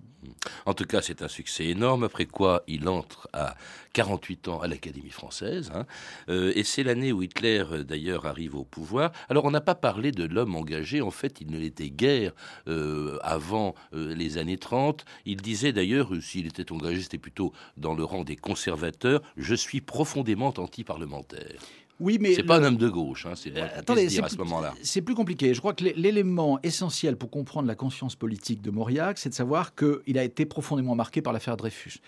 En 0.66 0.74
tout 0.74 0.84
cas, 0.84 1.00
c'est 1.02 1.22
un 1.22 1.28
succès 1.28 1.66
énorme, 1.66 2.04
après 2.04 2.26
quoi 2.26 2.62
il 2.66 2.88
entre 2.88 3.28
à 3.32 3.54
48 3.92 4.48
ans 4.48 4.60
à 4.60 4.66
l'Académie 4.66 5.10
française, 5.10 5.70
hein. 5.74 5.86
euh, 6.28 6.52
et 6.54 6.64
c'est 6.64 6.82
l'année 6.82 7.12
où 7.12 7.22
Hitler, 7.22 7.64
euh, 7.70 7.84
d'ailleurs, 7.84 8.26
arrive 8.26 8.56
au 8.56 8.64
pouvoir. 8.64 9.12
Alors, 9.28 9.44
on 9.44 9.50
n'a 9.50 9.60
pas 9.60 9.74
parlé 9.74 10.12
de 10.12 10.24
l'homme 10.24 10.56
engagé, 10.56 11.00
en 11.00 11.10
fait, 11.10 11.40
il 11.40 11.50
ne 11.50 11.58
l'était 11.58 11.90
guère 11.90 12.32
avant 13.22 13.74
les 13.92 14.38
années 14.38 14.58
30. 14.58 15.04
Il 15.24 15.40
disait 15.40 15.72
d'ailleurs, 15.72 16.10
s'il 16.20 16.46
était 16.46 16.72
engagé, 16.72 17.02
c'était 17.02 17.18
plutôt 17.18 17.52
dans 17.76 17.94
le 17.94 18.04
rang 18.04 18.24
des 18.24 18.36
conservateurs, 18.36 19.22
je 19.36 19.54
suis 19.54 19.80
profondément 19.80 20.52
anti-parlementaire. 20.56 21.60
Oui, 22.00 22.16
mais 22.20 22.34
c'est 22.34 22.42
pas 22.42 22.56
un 22.58 22.64
homme 22.64 22.76
de 22.78 22.88
gauche, 22.88 23.26
hein, 23.26 23.32
c'est 23.36 23.54
attendez, 23.60 24.08
c'est 24.08 24.22
à 24.22 24.28
ce 24.28 24.36
plus- 24.36 24.44
moment-là. 24.44 24.74
C'est 24.82 25.02
plus 25.02 25.14
compliqué. 25.14 25.52
Je 25.52 25.60
crois 25.60 25.74
que 25.74 25.84
l'é- 25.84 25.92
l'élément 25.96 26.58
essentiel 26.62 27.16
pour 27.16 27.30
comprendre 27.30 27.68
la 27.68 27.74
conscience 27.74 28.16
politique 28.16 28.62
de 28.62 28.70
Mauriac, 28.70 29.18
c'est 29.18 29.28
de 29.28 29.34
savoir 29.34 29.74
qu'il 29.74 30.16
a 30.18 30.24
été 30.24 30.46
profondément 30.46 30.94
marqué 30.94 31.20
par 31.22 31.32
l'affaire 31.32 31.56
Dreyfus. 31.56 31.98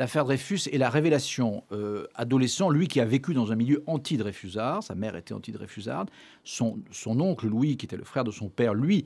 L'affaire 0.00 0.24
Dreyfus 0.24 0.60
est 0.72 0.78
la 0.78 0.88
révélation 0.88 1.62
euh, 1.72 2.06
adolescent, 2.14 2.70
lui 2.70 2.88
qui 2.88 3.00
a 3.00 3.04
vécu 3.04 3.34
dans 3.34 3.52
un 3.52 3.54
milieu 3.54 3.84
anti-Dreyfusard, 3.86 4.82
sa 4.82 4.94
mère 4.94 5.14
était 5.14 5.34
anti-Dreyfusarde, 5.34 6.08
son, 6.42 6.80
oncle 7.04 7.46
Louis, 7.46 7.76
qui 7.76 7.84
était 7.84 7.98
le 7.98 8.04
frère 8.04 8.24
de 8.24 8.30
son 8.30 8.48
père, 8.48 8.72
lui, 8.72 9.04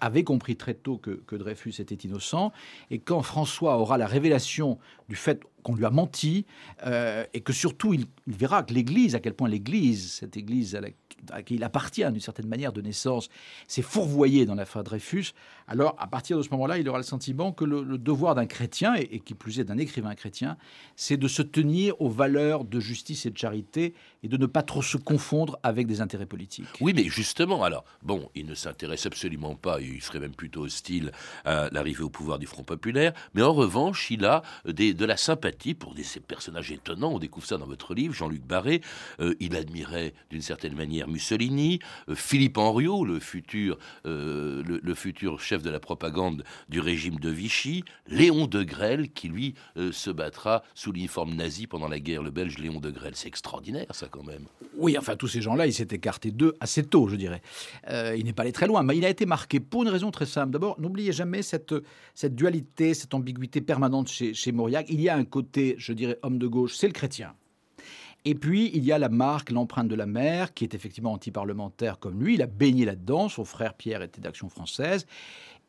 avait 0.00 0.22
compris 0.22 0.54
très 0.54 0.74
tôt 0.74 0.96
que, 0.96 1.34
Dreyfus 1.34 1.74
était 1.80 1.96
innocent. 1.96 2.52
Et 2.92 3.00
quand 3.00 3.20
François 3.22 3.78
aura 3.78 3.98
la 3.98 4.06
révélation 4.06 4.78
du 5.08 5.16
fait 5.16 5.42
qu'on 5.64 5.74
lui 5.74 5.84
a 5.84 5.90
menti, 5.90 6.46
euh, 6.86 7.24
et 7.34 7.40
que 7.40 7.52
surtout 7.52 7.92
il, 7.92 8.04
il 8.28 8.36
verra 8.36 8.62
que 8.62 8.72
l'Église, 8.72 9.16
à 9.16 9.18
quel 9.18 9.34
point 9.34 9.48
l'Église, 9.48 10.12
cette 10.12 10.36
Église 10.36 10.76
à, 10.76 10.80
la- 10.80 10.90
à 11.32 11.42
qui 11.42 11.56
il 11.56 11.64
appartient 11.64 12.04
d'une 12.12 12.20
certaine 12.20 12.46
manière 12.46 12.72
de 12.72 12.80
naissance, 12.80 13.28
s'est 13.66 13.82
fourvoyée 13.82 14.46
dans 14.46 14.54
l'affaire 14.54 14.84
Dreyfus, 14.84 15.32
alors 15.68 15.94
à 15.98 16.06
partir 16.06 16.36
de 16.36 16.42
ce 16.42 16.50
moment-là, 16.50 16.78
il 16.78 16.88
aura 16.88 16.98
le 16.98 17.04
sentiment 17.04 17.52
que 17.52 17.64
le, 17.64 17.98
devoir 17.98 18.34
d'un 18.34 18.46
chrétien, 18.46 18.94
et, 18.94 19.20
qui 19.20 19.34
plus 19.34 19.60
est 19.60 19.64
d'un 19.64 19.78
écrivain 19.78 20.14
chrétien, 20.14 20.56
c'est 20.96 21.16
de 21.16 21.28
se 21.28 21.42
tenir 21.42 22.00
aux 22.00 22.08
valeurs 22.08 22.64
de 22.64 22.80
justice 22.80 23.26
et 23.26 23.30
de 23.30 23.38
charité, 23.38 23.94
et 24.22 24.28
de 24.28 24.36
ne 24.36 24.46
pas 24.46 24.62
trop 24.62 24.82
se 24.82 24.96
confondre 24.96 25.58
avec 25.62 25.86
des 25.86 26.00
intérêts 26.00 26.26
politiques. 26.26 26.66
Oui, 26.80 26.92
mais 26.94 27.04
justement, 27.04 27.62
alors, 27.62 27.84
bon, 28.02 28.30
il 28.34 28.46
ne 28.46 28.54
s'intéresse 28.54 29.06
absolument 29.06 29.54
pas, 29.54 29.80
il 29.80 30.02
serait 30.02 30.20
même 30.20 30.34
plutôt 30.34 30.62
hostile 30.62 31.12
à 31.44 31.68
l'arrivée 31.70 32.02
au 32.02 32.10
pouvoir 32.10 32.38
du 32.38 32.46
Front 32.46 32.64
Populaire, 32.64 33.12
mais 33.34 33.42
en 33.42 33.52
revanche, 33.52 34.10
il 34.10 34.24
a 34.24 34.42
de 34.64 35.04
la 35.04 35.16
sympathie 35.16 35.74
pour 35.74 35.94
des, 35.94 36.02
ces 36.02 36.20
personnages 36.20 36.72
étonnants. 36.72 37.12
On 37.12 37.18
découvre 37.18 37.46
ça 37.46 37.58
dans 37.58 37.66
votre 37.66 37.94
livre, 37.94 38.14
Jean-Luc 38.14 38.42
Barré. 38.42 38.80
Euh, 39.20 39.34
il 39.40 39.56
admirait 39.56 40.14
d'une 40.30 40.42
certaine 40.42 40.74
manière 40.74 41.08
Mussolini, 41.08 41.80
euh, 42.08 42.14
Philippe 42.14 42.58
Henriot, 42.58 43.04
le 43.04 43.20
futur, 43.20 43.78
euh, 44.06 44.62
le, 44.64 44.80
le 44.82 44.94
futur 44.94 45.40
chef 45.40 45.57
de 45.62 45.70
la 45.70 45.80
propagande 45.80 46.44
du 46.68 46.80
régime 46.80 47.16
de 47.16 47.30
Vichy, 47.30 47.84
Léon 48.08 48.46
de 48.46 48.62
Grelle, 48.62 49.10
qui 49.10 49.28
lui 49.28 49.54
euh, 49.76 49.92
se 49.92 50.10
battra 50.10 50.62
sous 50.74 50.92
l'uniforme 50.92 51.34
nazi 51.34 51.66
pendant 51.66 51.88
la 51.88 52.00
guerre, 52.00 52.22
le 52.22 52.30
Belge 52.30 52.58
Léon 52.58 52.80
de 52.80 52.90
Grelle. 52.90 53.14
C'est 53.14 53.28
extraordinaire, 53.28 53.86
ça, 53.92 54.08
quand 54.10 54.24
même. 54.24 54.46
Oui, 54.76 54.96
enfin, 54.98 55.16
tous 55.16 55.28
ces 55.28 55.40
gens-là, 55.40 55.66
il 55.66 55.72
s'est 55.72 55.88
écarté 55.90 56.30
d'eux 56.30 56.54
assez 56.60 56.84
tôt, 56.84 57.08
je 57.08 57.16
dirais. 57.16 57.42
Euh, 57.88 58.16
il 58.16 58.24
n'est 58.24 58.32
pas 58.32 58.42
allé 58.42 58.52
très 58.52 58.66
loin, 58.66 58.82
mais 58.82 58.96
il 58.96 59.04
a 59.04 59.10
été 59.10 59.26
marqué 59.26 59.60
pour 59.60 59.82
une 59.82 59.88
raison 59.88 60.10
très 60.10 60.26
simple. 60.26 60.52
D'abord, 60.52 60.80
n'oubliez 60.80 61.12
jamais 61.12 61.42
cette, 61.42 61.74
dualité, 62.22 62.94
cette 62.94 63.14
ambiguïté 63.14 63.60
permanente 63.60 64.08
chez, 64.08 64.34
chez 64.34 64.52
Mauriac. 64.52 64.86
Il 64.88 65.00
y 65.00 65.08
a 65.08 65.16
un 65.16 65.24
côté, 65.24 65.74
je 65.78 65.92
dirais, 65.92 66.18
homme 66.22 66.38
de 66.38 66.46
gauche, 66.46 66.76
c'est 66.76 66.86
le 66.86 66.92
chrétien. 66.92 67.34
Et 68.24 68.34
puis, 68.34 68.70
il 68.74 68.84
y 68.84 68.92
a 68.92 68.98
la 68.98 69.08
marque, 69.08 69.50
l'empreinte 69.50 69.88
de 69.88 69.94
la 69.94 70.06
mère, 70.06 70.52
qui 70.52 70.64
est 70.64 70.74
effectivement 70.74 71.12
anti-parlementaire 71.12 71.98
comme 71.98 72.22
lui. 72.22 72.34
Il 72.34 72.42
a 72.42 72.46
baigné 72.46 72.84
là-dedans. 72.84 73.28
Son 73.28 73.44
frère 73.44 73.74
Pierre 73.74 74.02
était 74.02 74.20
d'Action 74.20 74.48
française. 74.48 75.06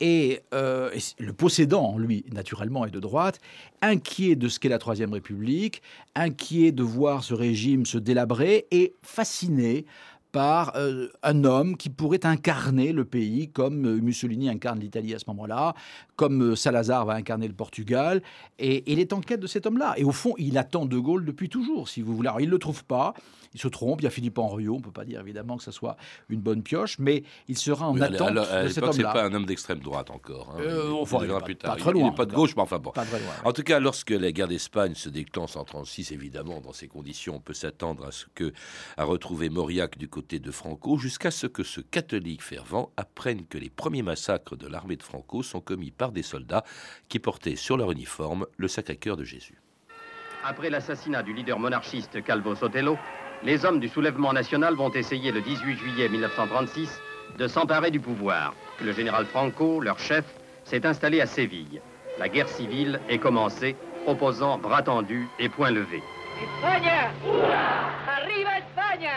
Et, 0.02 0.42
euh, 0.54 0.92
le 1.20 1.34
possédant, 1.34 1.98
lui, 1.98 2.24
naturellement, 2.32 2.86
est 2.86 2.92
de 2.92 3.00
droite, 3.00 3.40
inquiet 3.82 4.36
de 4.36 4.48
ce 4.48 4.60
qu'est 4.60 4.70
la 4.70 4.80
Troisième 4.80 5.14
République, 5.14 5.82
inquiet 6.16 6.72
de 6.72 6.84
voir 6.84 7.24
ce 7.24 7.34
régime 7.34 7.86
se 7.86 7.98
délabrer 7.98 8.66
et 8.72 8.94
fasciné 9.02 9.86
par 10.32 10.74
euh, 10.76 11.08
un 11.24 11.44
homme 11.44 11.76
qui 11.76 11.90
pourrait 11.90 12.26
incarner 12.26 12.92
le 12.94 13.04
pays 13.04 13.50
comme 13.50 13.86
euh, 13.86 14.00
Mussolini 14.00 14.48
incarne 14.48 14.80
l'Italie 14.80 15.16
à 15.16 15.20
ce 15.20 15.26
moment-là, 15.28 15.74
comme 16.16 16.56
Salazar 16.56 17.06
va 17.06 17.14
incarner 17.14 17.48
le 17.48 17.54
Portugal. 17.54 18.22
Et, 18.60 18.76
et 18.76 18.92
il 18.94 19.00
est 19.00 19.12
en 19.12 19.22
quête 19.22 19.40
de 19.40 19.48
cet 19.48 19.66
homme-là. 19.66 19.96
Et 19.98 20.04
au 20.04 20.12
fond, 20.12 20.36
il 20.38 20.58
attend 20.58 20.86
De 20.86 20.98
Gaulle 20.98 21.26
depuis 21.26 21.50
toujours, 21.50 21.90
si 21.90 22.02
vous 22.02 22.16
voulez. 22.16 22.30
Alors, 22.30 22.42
il 22.42 22.46
ne 22.46 22.52
le 22.52 22.60
trouve 22.60 22.86
pas, 22.86 23.16
il 23.54 23.60
se 23.60 23.68
trompe. 23.68 24.02
Il 24.02 24.04
y 24.04 24.08
a 24.08 24.10
Philippe 24.10 24.38
Henriot, 24.38 24.76
on 24.76 24.78
ne 24.78 24.84
peut 24.84 24.92
pas 24.92 25.06
dire 25.06 25.20
évidemment 25.22 25.58
que 25.58 25.64
ça 25.64 25.72
soit 25.72 25.98
une 26.30 26.42
bonne 26.42 26.62
pioche, 26.64 27.00
mais 27.00 27.24
il 27.48 27.58
sera 27.58 27.88
en 27.90 27.94
Oui, 27.94 28.02
attente 28.02 28.38
à, 28.38 28.42
à 28.60 28.64
de 28.64 28.68
cet 28.68 28.78
l'époque, 28.78 28.94
c'est 28.96 29.04
pas 29.04 29.24
un 29.24 29.34
homme 29.34 29.46
d'extrême 29.46 29.80
droite 29.80 30.10
encore. 30.12 30.52
hein. 30.56 30.60
Euh, 30.62 30.84
Il 30.88 30.92
enfin, 30.94 31.18
il 31.18 31.22
deviendra 31.22 31.40
pas- 31.40 31.46
plus 31.46 31.56
pas 31.56 31.68
tard. 31.70 31.78
très 31.78 31.90
Il- 31.92 31.96
il 31.96 32.00
loin, 32.02 32.10
n'est 32.12 32.16
pas 32.16 32.26
de 32.26 32.32
encore. 32.32 32.44
gauche, 32.44 32.56
mais 32.56 32.62
enfin 32.62 32.80
bon. 32.80 32.92
Pas 32.92 33.06
très 33.06 33.20
loin, 33.20 33.32
En 33.46 33.52
tout 33.54 33.64
cas, 33.64 33.80
lorsque 33.80 34.12
la 34.12 34.32
guerre 34.32 34.48
d'Espagne 34.48 34.94
se 34.96 35.10
déclenche 35.10 35.56
en 35.56 35.64
36, 35.64 36.12
évidemment, 36.12 36.62
dans 36.62 36.74
ces 36.74 36.88
conditions, 36.88 37.36
on 37.36 37.40
peut 37.40 37.54
s'attendre 37.54 38.06
à 38.06 38.12
ce 38.12 38.26
que 38.36 38.54
à 38.98 39.04
retrouver 39.04 39.50
Mauriac 39.50 39.98
du 39.98 40.08
côté 40.08 40.40
de 40.40 40.52
Franco, 40.52 40.98
jusqu'à 40.98 41.32
ce 41.32 41.48
que 41.48 41.64
ce 41.64 41.82
catholique 41.82 42.44
fervent 42.44 42.92
apprenne 42.98 43.46
que 43.46 43.58
les 43.58 43.70
premiers 43.70 44.04
massacres 44.04 44.56
de 44.56 44.68
l'armée 44.68 44.96
de 44.96 45.04
Franco 45.04 45.44
sont 45.44 45.62
commis 45.62 45.92
par 45.92 46.12
des 46.12 46.24
soldats 46.24 46.64
qui 47.08 47.20
portaient 47.20 47.56
sur 47.56 47.78
leur 47.78 47.92
uniforme 47.92 48.46
le 48.58 48.68
Sacré-Cœur 48.68 49.18
de 49.18 49.24
Jésus. 49.24 49.62
Après 50.44 50.70
l'assassinat 50.70 51.22
du 51.24 51.34
leader 51.34 51.60
monarchiste 51.60 52.24
Calvo 52.24 52.56
Sotelo, 52.56 52.98
les 53.44 53.66
hommes 53.66 53.80
du 53.80 53.88
soulèvement 53.88 54.34
national 54.34 54.76
vont 54.76 54.92
essayer 54.92 55.32
le 55.32 55.42
18 55.42 55.78
juillet 55.78 56.10
1936 56.10 56.90
de 57.38 57.48
s'emparer 57.48 57.92
du 57.92 58.00
pouvoir. 58.00 58.54
Le 58.84 58.92
général 58.92 59.26
Franco, 59.26 59.80
leur 59.80 60.00
chef, 60.00 60.26
s'est 60.66 60.86
installé 60.86 61.22
à 61.22 61.26
Séville. 61.26 61.82
La 62.18 62.28
guerre 62.28 62.50
civile 62.50 63.00
est 63.08 63.18
commencée, 63.18 63.76
opposant 64.08 64.58
bras 64.58 64.84
tendus 64.84 65.28
et 65.40 65.48
poings 65.48 65.72
levés. 65.72 66.04
España! 66.42 67.12
¡Arriba 68.08 68.58
España! 68.58 69.12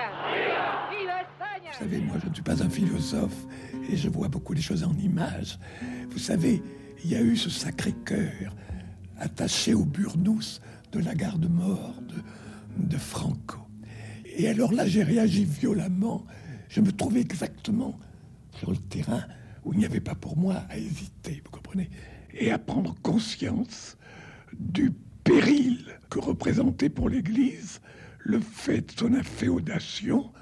¡Viva 0.91 1.21
España! 1.21 1.71
Vous 1.73 1.79
savez, 1.79 1.99
moi, 1.99 2.17
je 2.23 2.29
ne 2.29 2.35
suis 2.35 2.43
pas 2.43 2.63
un 2.63 2.69
philosophe 2.69 3.47
et 3.91 3.97
je 3.97 4.09
vois 4.09 4.29
beaucoup 4.29 4.53
les 4.53 4.63
choses 4.63 4.85
en 4.85 4.93
images. 4.95 5.59
Vous 6.11 6.19
savez, 6.19 6.63
il 7.05 7.11
y 7.11 7.17
a 7.17 7.21
eu 7.21 7.37
ce 7.37 7.51
sacré 7.51 7.93
cœur 8.05 8.55
attaché 9.19 9.75
au 9.75 9.85
burnous 9.85 10.61
de 10.93 11.01
la 11.01 11.15
garde-mort 11.15 11.95
de, 12.03 12.15
de 12.77 12.97
Franco. 12.99 13.62
Et 14.37 14.49
alors 14.49 14.73
là, 14.73 14.87
j'ai 14.87 15.03
réagi 15.03 15.45
violemment. 15.45 16.25
Je 16.69 16.81
me 16.81 16.91
trouvais 16.91 17.21
exactement 17.21 17.99
sur 18.59 18.71
le 18.71 18.77
terrain 18.77 19.25
où 19.65 19.73
il 19.73 19.79
n'y 19.79 19.85
avait 19.85 20.01
pas 20.01 20.15
pour 20.15 20.37
moi 20.37 20.65
à 20.69 20.79
hésiter, 20.79 21.43
vous 21.45 21.51
comprenez, 21.51 21.91
et 22.35 22.51
à 22.51 22.59
prendre 22.59 22.95
conscience 23.03 23.97
du 24.59 24.91
péril 25.25 25.99
que 26.11 26.19
représentait 26.19 26.89
pour 26.89 27.09
l'Église 27.09 27.81
le 28.19 28.41
fait 28.41 28.81
de 28.81 28.99
son 28.99 29.15
inféodation 29.15 30.33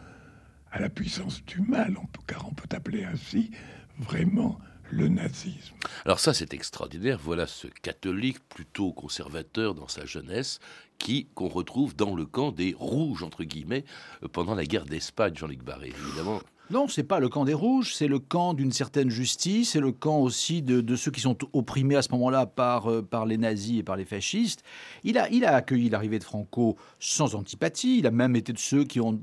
à 0.70 0.80
la 0.80 0.88
puissance 0.88 1.44
du 1.44 1.60
mal, 1.60 1.96
car 2.26 2.46
on 2.48 2.54
peut 2.54 2.68
appeler 2.74 3.04
ainsi 3.04 3.50
vraiment 3.98 4.58
le 4.90 5.08
nazisme. 5.08 5.74
Alors 6.04 6.20
ça, 6.20 6.34
c'est 6.34 6.54
extraordinaire. 6.54 7.18
Voilà 7.22 7.46
ce 7.46 7.66
catholique 7.68 8.40
plutôt 8.48 8.92
conservateur 8.92 9.74
dans 9.74 9.88
sa 9.88 10.04
jeunesse 10.04 10.60
qui 11.00 11.26
qu'on 11.34 11.48
retrouve 11.48 11.96
dans 11.96 12.14
le 12.14 12.24
camp 12.24 12.52
des 12.52 12.76
rouges 12.78 13.24
entre 13.24 13.42
guillemets 13.42 13.84
euh, 14.22 14.28
pendant 14.28 14.54
la 14.54 14.64
guerre 14.64 14.84
d'Espagne, 14.84 15.34
Jean-Luc 15.34 15.64
Barré. 15.64 15.92
Évidemment, 16.06 16.40
Non, 16.70 16.86
c'est 16.86 17.02
pas 17.02 17.18
le 17.18 17.28
camp 17.28 17.44
des 17.44 17.52
rouges, 17.52 17.96
c'est 17.96 18.06
le 18.06 18.20
camp 18.20 18.54
d'une 18.54 18.70
certaine 18.70 19.10
justice, 19.10 19.70
c'est 19.70 19.80
le 19.80 19.90
camp 19.90 20.20
aussi 20.20 20.62
de, 20.62 20.94
ceux 20.94 21.10
qui 21.10 21.20
sont 21.20 21.36
opprimés 21.52 21.96
à 21.96 22.02
ce 22.02 22.12
moment-là 22.12 22.46
par, 22.46 22.88
euh, 22.88 23.02
par 23.02 23.26
les 23.26 23.38
nazis 23.38 23.80
et 23.80 23.82
par 23.82 23.96
les 23.96 24.04
fascistes. 24.04 24.62
Il 25.02 25.18
a, 25.18 25.28
il 25.30 25.44
a 25.44 25.56
accueilli 25.56 25.88
l'arrivée 25.88 26.20
de 26.20 26.24
Franco 26.24 26.76
sans 27.00 27.34
antipathie, 27.34 27.98
il 27.98 28.06
a 28.06 28.12
même 28.12 28.36
été 28.36 28.52
de 28.52 28.58
ceux 28.58 28.84
qui 28.84 29.00
ont 29.00 29.20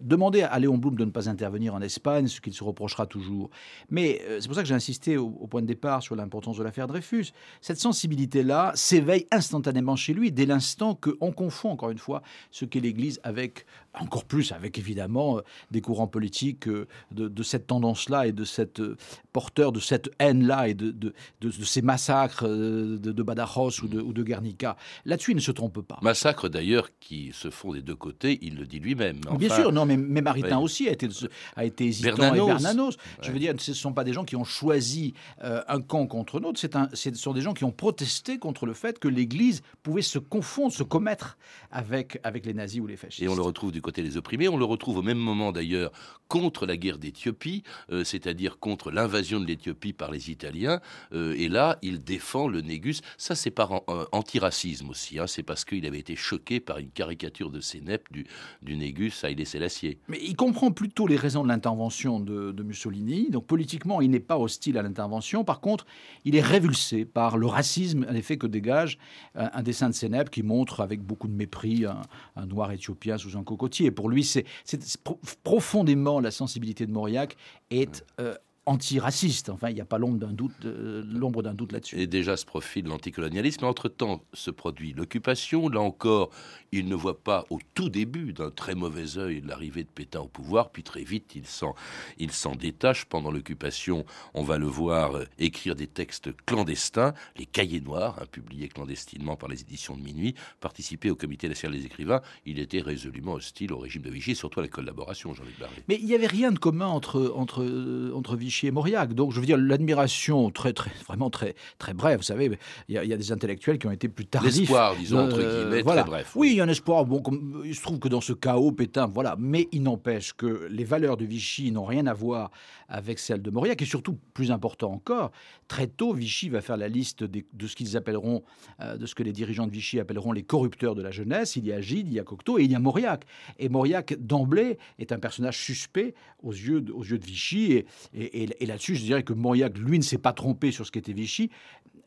demandé 0.00 0.42
à 0.42 0.58
Léon 0.58 0.76
Blum 0.76 0.96
de 0.96 1.04
ne 1.04 1.12
pas 1.12 1.28
intervenir 1.28 1.72
en 1.72 1.80
Espagne, 1.82 2.26
ce 2.26 2.40
qu'il 2.40 2.52
se 2.52 2.64
reprochera 2.64 3.06
toujours. 3.06 3.48
Mais 3.90 4.20
euh, 4.24 4.40
c'est 4.40 4.48
pour 4.48 4.56
ça 4.56 4.62
que 4.62 4.68
j'ai 4.68 4.74
insisté 4.74 5.16
au, 5.16 5.26
au 5.26 5.46
point 5.46 5.62
de 5.62 5.68
départ 5.68 6.02
sur 6.02 6.16
l'importance 6.16 6.58
de 6.58 6.64
l'affaire 6.64 6.88
Dreyfus. 6.88 7.26
Cette 7.60 7.78
sensibilité-là 7.78 8.72
s'éveille 8.74 9.28
instantanément 9.30 9.94
chez 9.94 10.14
lui 10.14 10.32
dès 10.32 10.46
l'instant 10.46 10.96
qu'on 10.96 11.30
confond, 11.30 11.70
encore 11.70 11.90
une 11.90 11.98
fois, 11.98 12.22
ce 12.50 12.64
qu'est 12.64 12.80
l'Église 12.80 13.20
avec, 13.22 13.66
encore 14.00 14.24
plus 14.24 14.52
avec 14.52 14.78
évidemment, 14.78 15.38
euh, 15.38 15.40
des 15.70 15.80
courants 15.80 16.06
politiques 16.06 16.68
euh, 16.68 16.86
de, 17.12 17.28
de 17.28 17.42
cette 17.42 17.66
tendance-là 17.66 18.26
et 18.26 18.32
de 18.32 18.44
cette 18.44 18.80
euh, 18.80 18.96
porteur 19.32 19.72
de 19.72 19.80
cette 19.80 20.10
haine-là 20.18 20.68
et 20.68 20.74
de, 20.74 20.90
de, 20.90 21.12
de- 21.40 21.50
ces 21.50 21.82
massacres 21.82 22.46
de, 22.48 22.96
de 22.96 23.22
Badajoz 23.22 23.82
ou 23.82 23.88
de, 23.88 24.00
ou 24.00 24.12
de 24.12 24.22
Guernica. 24.22 24.76
Là-dessus, 25.04 25.32
il 25.32 25.36
ne 25.36 25.40
se 25.40 25.52
trompe 25.52 25.80
pas. 25.82 25.98
massacres 26.02 26.48
d'ailleurs 26.48 26.88
qui 27.00 27.30
se 27.32 27.50
font 27.50 27.72
des 27.72 27.82
deux 27.82 27.94
côtés, 27.96 28.38
il 28.42 28.56
le 28.56 28.66
dit 28.66 28.78
lui-même. 28.78 29.20
Bien 29.38 29.54
sûr, 29.54 29.72
non, 29.72 29.86
mais, 29.86 29.96
mais 29.96 30.22
Maritain 30.22 30.58
ouais. 30.58 30.62
aussi 30.64 30.88
a 30.88 30.92
été, 30.92 31.08
a 31.56 31.64
été 31.64 31.86
hésitant 31.86 32.16
Bernanos. 32.16 32.44
et 32.44 32.46
Bernanos. 32.46 32.96
Je 33.20 33.26
Ouais. 33.28 33.32
veux 33.34 33.38
dire, 33.38 33.54
ce 33.58 33.70
ne 33.72 33.76
sont 33.76 33.92
pas 33.92 34.04
des 34.04 34.12
gens 34.12 34.24
qui 34.24 34.36
ont 34.36 34.44
choisi 34.44 35.14
euh, 35.44 35.62
un 35.68 35.80
camp 35.80 36.06
contre 36.06 36.40
un 36.40 36.44
autre, 36.44 36.58
c'est 36.60 36.76
un- 36.76 36.88
ce 36.94 37.12
sont 37.14 37.32
des 37.32 37.40
gens 37.40 37.54
qui 37.54 37.64
ont 37.64 37.72
protesté 37.72 38.38
contre 38.38 38.66
le 38.66 38.72
fait 38.74 38.98
que 38.98 39.08
l'Église 39.08 39.62
pouvait 39.82 40.02
se 40.02 40.18
confondre, 40.18 40.72
se 40.72 40.82
commettre 40.82 41.36
avec, 41.70 42.18
avec 42.24 42.46
les 42.46 42.54
nazis 42.54 42.80
ou 42.80 42.86
les 42.86 42.96
fascistes. 42.96 43.22
Et 43.22 43.28
on 43.28 43.34
le 43.34 43.42
retrouve 43.42 43.72
du 43.72 43.80
côté 43.88 44.02
des 44.02 44.16
opprimés. 44.18 44.48
On 44.48 44.58
le 44.58 44.64
retrouve 44.74 44.98
au 44.98 45.02
même 45.02 45.18
moment 45.30 45.50
d'ailleurs 45.50 45.92
contre 46.28 46.66
la 46.66 46.76
guerre 46.76 46.98
d'Éthiopie, 46.98 47.62
euh, 47.90 48.04
c'est-à-dire 48.04 48.58
contre 48.58 48.90
l'invasion 48.90 49.40
de 49.40 49.46
l'Éthiopie 49.46 49.94
par 49.94 50.10
les 50.10 50.30
Italiens. 50.30 50.78
Euh, 51.14 51.34
et 51.42 51.48
là, 51.48 51.78
il 51.80 52.04
défend 52.04 52.48
le 52.48 52.60
Négus. 52.60 53.00
Ça, 53.16 53.34
c'est 53.34 53.50
par 53.50 53.72
an- 53.72 53.84
euh, 53.88 54.04
antiracisme 54.12 54.90
aussi. 54.90 55.18
hein. 55.18 55.26
C'est 55.26 55.42
parce 55.42 55.64
qu'il 55.64 55.86
avait 55.86 55.98
été 56.06 56.16
choqué 56.16 56.60
par 56.60 56.76
une 56.84 56.90
caricature 56.90 57.50
de 57.50 57.60
Sénèpe 57.60 58.04
du, 58.12 58.26
du 58.60 58.76
Négus 58.76 59.24
à 59.24 59.28
Haïlé 59.28 59.46
Sélassié. 59.46 59.90
Mais 60.08 60.18
il 60.22 60.36
comprend 60.36 60.70
plutôt 60.70 61.06
les 61.06 61.16
raisons 61.16 61.42
de 61.44 61.48
l'intervention 61.48 62.20
de, 62.20 62.52
de 62.52 62.62
Mussolini. 62.62 63.30
Donc 63.30 63.46
politiquement, 63.46 64.02
il 64.02 64.10
n'est 64.10 64.20
pas 64.32 64.36
hostile 64.38 64.76
à 64.76 64.82
l'intervention. 64.82 65.44
Par 65.44 65.60
contre, 65.60 65.86
il 66.26 66.36
est 66.36 66.46
révulsé 66.54 67.06
par 67.06 67.38
le 67.38 67.46
racisme, 67.46 68.04
en 68.10 68.14
effet, 68.14 68.36
que 68.36 68.46
dégage 68.46 68.98
un, 69.34 69.48
un 69.54 69.62
dessin 69.62 69.88
de 69.88 69.94
Sénèpe 69.94 70.28
qui 70.28 70.42
montre 70.42 70.82
avec 70.82 71.00
beaucoup 71.00 71.28
de 71.32 71.36
mépris 71.44 71.86
un, 71.86 72.02
un 72.36 72.44
noir 72.44 72.70
éthiopien 72.70 73.16
sous 73.16 73.34
un 73.38 73.44
cocotier. 73.44 73.77
Pour 73.94 74.08
lui, 74.08 74.24
c'est 74.24 74.44
c'est- 74.64 74.82
c'est 74.82 75.02
pro- 75.02 75.18
profondément 75.44 76.20
la 76.20 76.30
sensibilité 76.30 76.86
de 76.86 76.92
Mauriac 76.92 77.36
est 77.70 78.04
euh, 78.20 78.34
antiraciste. 78.68 79.48
Enfin, 79.48 79.70
il 79.70 79.74
n'y 79.74 79.80
a 79.80 79.86
pas 79.86 79.98
l'ombre 79.98 80.18
d'un 80.18 80.32
doute, 80.32 80.52
euh, 80.64 81.02
l'ombre 81.10 81.42
d'un 81.42 81.54
doute 81.54 81.72
là-dessus. 81.72 81.98
Et 81.98 82.06
déjà 82.06 82.36
se 82.36 82.44
profile 82.44 82.86
l'anticolonialisme. 82.86 83.62
Mais 83.62 83.68
entre-temps 83.68 84.22
se 84.34 84.50
produit 84.50 84.92
l'occupation. 84.92 85.68
Là 85.68 85.80
encore, 85.80 86.30
il 86.70 86.86
ne 86.86 86.94
voit 86.94 87.18
pas 87.18 87.46
au 87.50 87.58
tout 87.74 87.88
début 87.88 88.32
d'un 88.34 88.50
très 88.50 88.74
mauvais 88.74 89.16
œil 89.16 89.42
l'arrivée 89.44 89.82
de 89.82 89.88
Pétain 89.88 90.20
au 90.20 90.28
pouvoir. 90.28 90.70
Puis 90.70 90.82
très 90.82 91.02
vite, 91.02 91.32
il 91.34 91.46
s'en, 91.46 91.74
il 92.18 92.30
s'en 92.30 92.54
détache. 92.54 93.06
Pendant 93.06 93.30
l'occupation, 93.30 94.04
on 94.34 94.42
va 94.42 94.58
le 94.58 94.66
voir 94.66 95.16
euh, 95.16 95.24
écrire 95.38 95.74
des 95.74 95.86
textes 95.86 96.30
clandestins, 96.44 97.14
les 97.36 97.46
cahiers 97.46 97.80
noirs, 97.80 98.18
hein, 98.20 98.26
publiés 98.30 98.68
clandestinement 98.68 99.36
par 99.36 99.48
les 99.48 99.62
éditions 99.62 99.96
de 99.96 100.02
minuit, 100.02 100.34
participer 100.60 101.10
au 101.10 101.16
comité 101.16 101.48
national 101.48 101.78
des 101.78 101.86
écrivains. 101.86 102.20
Il 102.44 102.58
était 102.58 102.80
résolument 102.80 103.32
hostile 103.32 103.72
au 103.72 103.78
régime 103.78 104.02
de 104.02 104.10
Vichy, 104.10 104.34
surtout 104.34 104.60
à 104.60 104.62
la 104.62 104.68
collaboration, 104.68 105.32
Jean-Luc 105.32 105.58
Barré. 105.58 105.82
Mais 105.88 105.98
il 106.00 106.06
n'y 106.06 106.14
avait 106.14 106.26
rien 106.26 106.52
de 106.52 106.58
commun 106.58 106.88
entre, 106.88 107.32
entre, 107.34 107.62
euh, 107.62 108.12
entre 108.14 108.36
Vichy 108.36 108.57
et 108.66 108.70
Mauriac. 108.70 109.12
Donc, 109.14 109.32
je 109.32 109.40
veux 109.40 109.46
dire, 109.46 109.56
l'admiration 109.56 110.50
très, 110.50 110.72
très, 110.72 110.90
vraiment 111.06 111.30
très, 111.30 111.54
très 111.78 111.94
brève. 111.94 112.18
Vous 112.18 112.24
savez, 112.24 112.50
il 112.88 112.94
y, 112.94 112.98
a- 112.98 113.04
il 113.04 113.10
y 113.10 113.12
a 113.12 113.16
des 113.16 113.32
intellectuels 113.32 113.78
qui 113.78 113.86
ont 113.86 113.90
été 113.92 114.08
plus 114.08 114.26
tardifs. 114.26 114.56
L'espoir, 114.58 114.96
disons, 114.96 115.18
entre 115.18 115.38
Euh, 115.40 115.64
guillemets, 115.64 115.82
voilà. 115.82 116.02
très 116.02 116.10
bref. 116.10 116.32
Oui, 116.36 116.50
il 116.52 116.56
y 116.56 116.60
a 116.60 116.64
un 116.64 116.68
espoir. 116.68 117.04
Bon, 117.04 117.20
comme, 117.20 117.62
il 117.64 117.74
se 117.74 117.82
trouve 117.82 117.98
que 117.98 118.08
dans 118.08 118.20
ce 118.20 118.32
chaos, 118.32 118.72
Pétain, 118.72 119.06
voilà. 119.06 119.36
Mais 119.38 119.68
il 119.72 119.82
n'empêche 119.82 120.32
que 120.34 120.66
les 120.70 120.84
valeurs 120.84 121.16
de 121.16 121.24
Vichy 121.24 121.70
n'ont 121.72 121.84
rien 121.84 122.06
à 122.06 122.14
voir 122.14 122.50
avec 122.88 123.18
celles 123.18 123.42
de 123.42 123.50
Mauriac. 123.50 123.80
Et 123.82 123.84
surtout, 123.86 124.18
plus 124.34 124.50
important 124.50 124.92
encore, 124.92 125.30
très 125.68 125.86
tôt, 125.86 126.12
Vichy 126.14 126.48
va 126.48 126.60
faire 126.60 126.76
la 126.76 126.88
liste 126.88 127.22
des- 127.24 127.44
de 127.52 127.66
ce 127.66 127.76
qu'ils 127.76 127.96
appelleront, 127.96 128.42
euh, 128.80 128.96
de 128.96 129.06
ce 129.06 129.14
que 129.14 129.22
les 129.22 129.32
dirigeants 129.32 129.66
de 129.66 129.72
Vichy 129.72 130.00
appelleront 130.00 130.32
les 130.32 130.42
corrupteurs 130.42 130.94
de 130.94 131.02
la 131.02 131.10
jeunesse. 131.10 131.56
Il 131.56 131.66
y 131.66 131.72
a 131.72 131.80
Gide, 131.80 132.08
il 132.08 132.14
y 132.14 132.18
a 132.20 132.24
Cocteau 132.24 132.58
et 132.58 132.64
il 132.64 132.70
y 132.72 132.74
a 132.74 132.78
Mauriac. 132.78 133.24
Et 133.58 133.68
Mauriac, 133.68 134.14
d'emblée, 134.18 134.78
est 134.98 135.12
un 135.12 135.18
personnage 135.18 135.58
suspect 135.58 136.14
aux 136.42 136.52
yeux 136.52 136.80
de, 136.80 136.92
aux 136.92 137.02
yeux 137.04 137.18
de 137.18 137.24
Vichy. 137.26 137.72
Et, 137.72 137.84
et- 138.14 138.42
et- 138.44 138.47
et 138.60 138.66
là-dessus, 138.66 138.96
je 138.96 139.02
dirais 139.04 139.22
que 139.22 139.32
Mauriac, 139.32 139.76
lui, 139.78 139.98
ne 139.98 140.04
s'est 140.04 140.18
pas 140.18 140.32
trompé 140.32 140.70
sur 140.70 140.86
ce 140.86 140.90
qu'était 140.90 141.12
Vichy. 141.12 141.50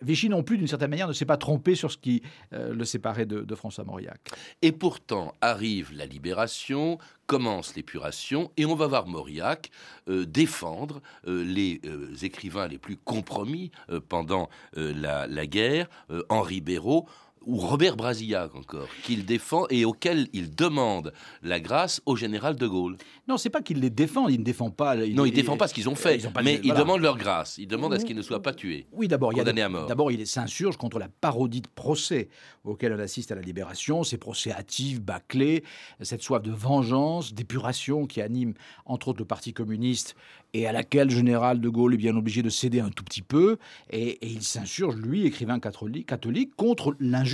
Vichy 0.01 0.30
non 0.30 0.43
plus, 0.43 0.58
d'une 0.58 0.67
certaine 0.67 0.89
manière, 0.89 1.08
ne 1.08 1.13
s'est 1.13 1.25
pas 1.25 1.38
trompé 1.38 1.75
sur 1.75 1.91
ce 1.91 1.97
qui 1.97 2.23
euh, 2.54 2.73
le 2.73 2.86
séparait 2.86 3.25
de, 3.25 3.56
François 3.56 3.84
Mauriac. 3.84 4.19
Et 4.62 4.71
pourtant 4.71 5.36
arrive 5.41 5.91
la 5.93 6.06
libération, 6.06 6.97
commence 7.27 7.75
l'épuration, 7.75 8.51
et 8.58 8.65
on 8.65 8.75
va 8.75 8.88
voir 8.88 9.08
Mauriac 9.08 9.69
euh, 10.08 10.25
défendre 10.25 11.01
euh, 11.27 11.43
les 11.43 11.82
écrivains 12.23 12.67
les 12.67 12.80
plus 12.80 12.97
compromis 12.97 13.71
pendant 14.10 14.49
la, 14.75 15.27
guerre, 15.45 15.88
Henri 16.30 16.62
Béraud 16.62 17.08
ou 17.45 17.58
Robert 17.58 17.95
Brasillac 17.97 18.54
encore, 18.56 18.88
qu'il 19.04 19.25
défend 19.25 19.65
et 19.69 19.84
auquel 19.84 20.27
il 20.34 20.54
demande 20.56 21.12
la 21.41 21.60
grâce 21.60 21.99
au 22.06 22.15
général 22.15 22.56
de 22.56 22.67
Gaulle. 22.67 22.97
Non, 23.27 23.38
c'est 23.38 23.49
pas 23.49 23.62
qu'il 23.62 23.80
les 23.80 23.89
défend, 23.89 24.27
il 24.27 24.39
ne 24.39 24.43
défend 24.43 24.69
pas. 24.69 24.95
non, 24.95 25.25
il 25.25 25.32
ne 25.32 25.36
défend 25.36 25.58
pas 25.58 25.67
ce 25.67 25.73
qu'ils 25.73 25.89
ont 25.89 25.95
fait, 25.95 26.17
ils 26.17 26.27
ont 26.27 26.32
pas- 26.32 26.43
mais 26.43 26.60
il 26.63 26.67
voilà. 26.67 26.80
demande 26.82 27.01
leur 27.01 27.17
grâce. 27.17 27.58
Il 27.58 27.67
demande 27.67 27.93
à 27.93 27.99
ce 27.99 28.06
qu'ils 28.06 28.15
ne 28.15 28.21
soient 28.21 28.43
pas 28.43 28.54
tués. 28.54 28.86
Oui, 28.91 29.08
d'abord, 29.08 29.34
il 29.34 29.38
y 29.38 29.41
a 29.41 29.65
à 29.65 29.69
mort. 29.69 29.88
D'abord, 29.88 30.12
il 30.12 30.25
s'insurge 30.27 30.77
contre 30.77 30.99
la 30.99 31.08
parodie 31.10 31.62
de 31.62 31.67
procès 31.73 32.30
auquel 32.63 32.93
on 32.93 32.99
assiste 32.99 33.32
à 33.32 33.36
la 33.36 33.41
Libération, 33.41 34.04
ces 34.04 34.17
procès 34.17 34.51
hâtifs, 34.51 35.01
bâclés, 35.01 35.63
cette 36.01 36.21
soif 36.21 36.43
de 36.43 36.51
vengeance, 36.51 37.34
d'épuration 37.34 38.06
qui 38.06 38.21
anime 38.21 38.54
entre 38.86 39.08
autres 39.08 39.19
le 39.19 39.25
Parti 39.25 39.51
communiste 39.51 40.15
et 40.54 40.67
à 40.67 40.71
laquelle 40.73 41.08
le 41.08 41.13
général 41.15 41.60
de 41.62 41.69
Gaulle 41.69 41.93
est 41.95 41.97
bien 41.97 42.15
obligé 42.15 42.43
de 42.43 42.49
céder 42.49 42.82
un 42.82 42.89
tout 42.89 43.04
petit 43.06 43.21
peu. 43.21 43.58
Et, 43.89 44.10
et 44.10 44.27
il 44.27 44.43
s'insurge, 44.43 44.95
lui, 44.97 45.25
écrivain 45.25 45.60
catholique, 45.60 46.08
catholique 46.08 46.56
contre 46.56 46.95
l'injustice 46.99 47.31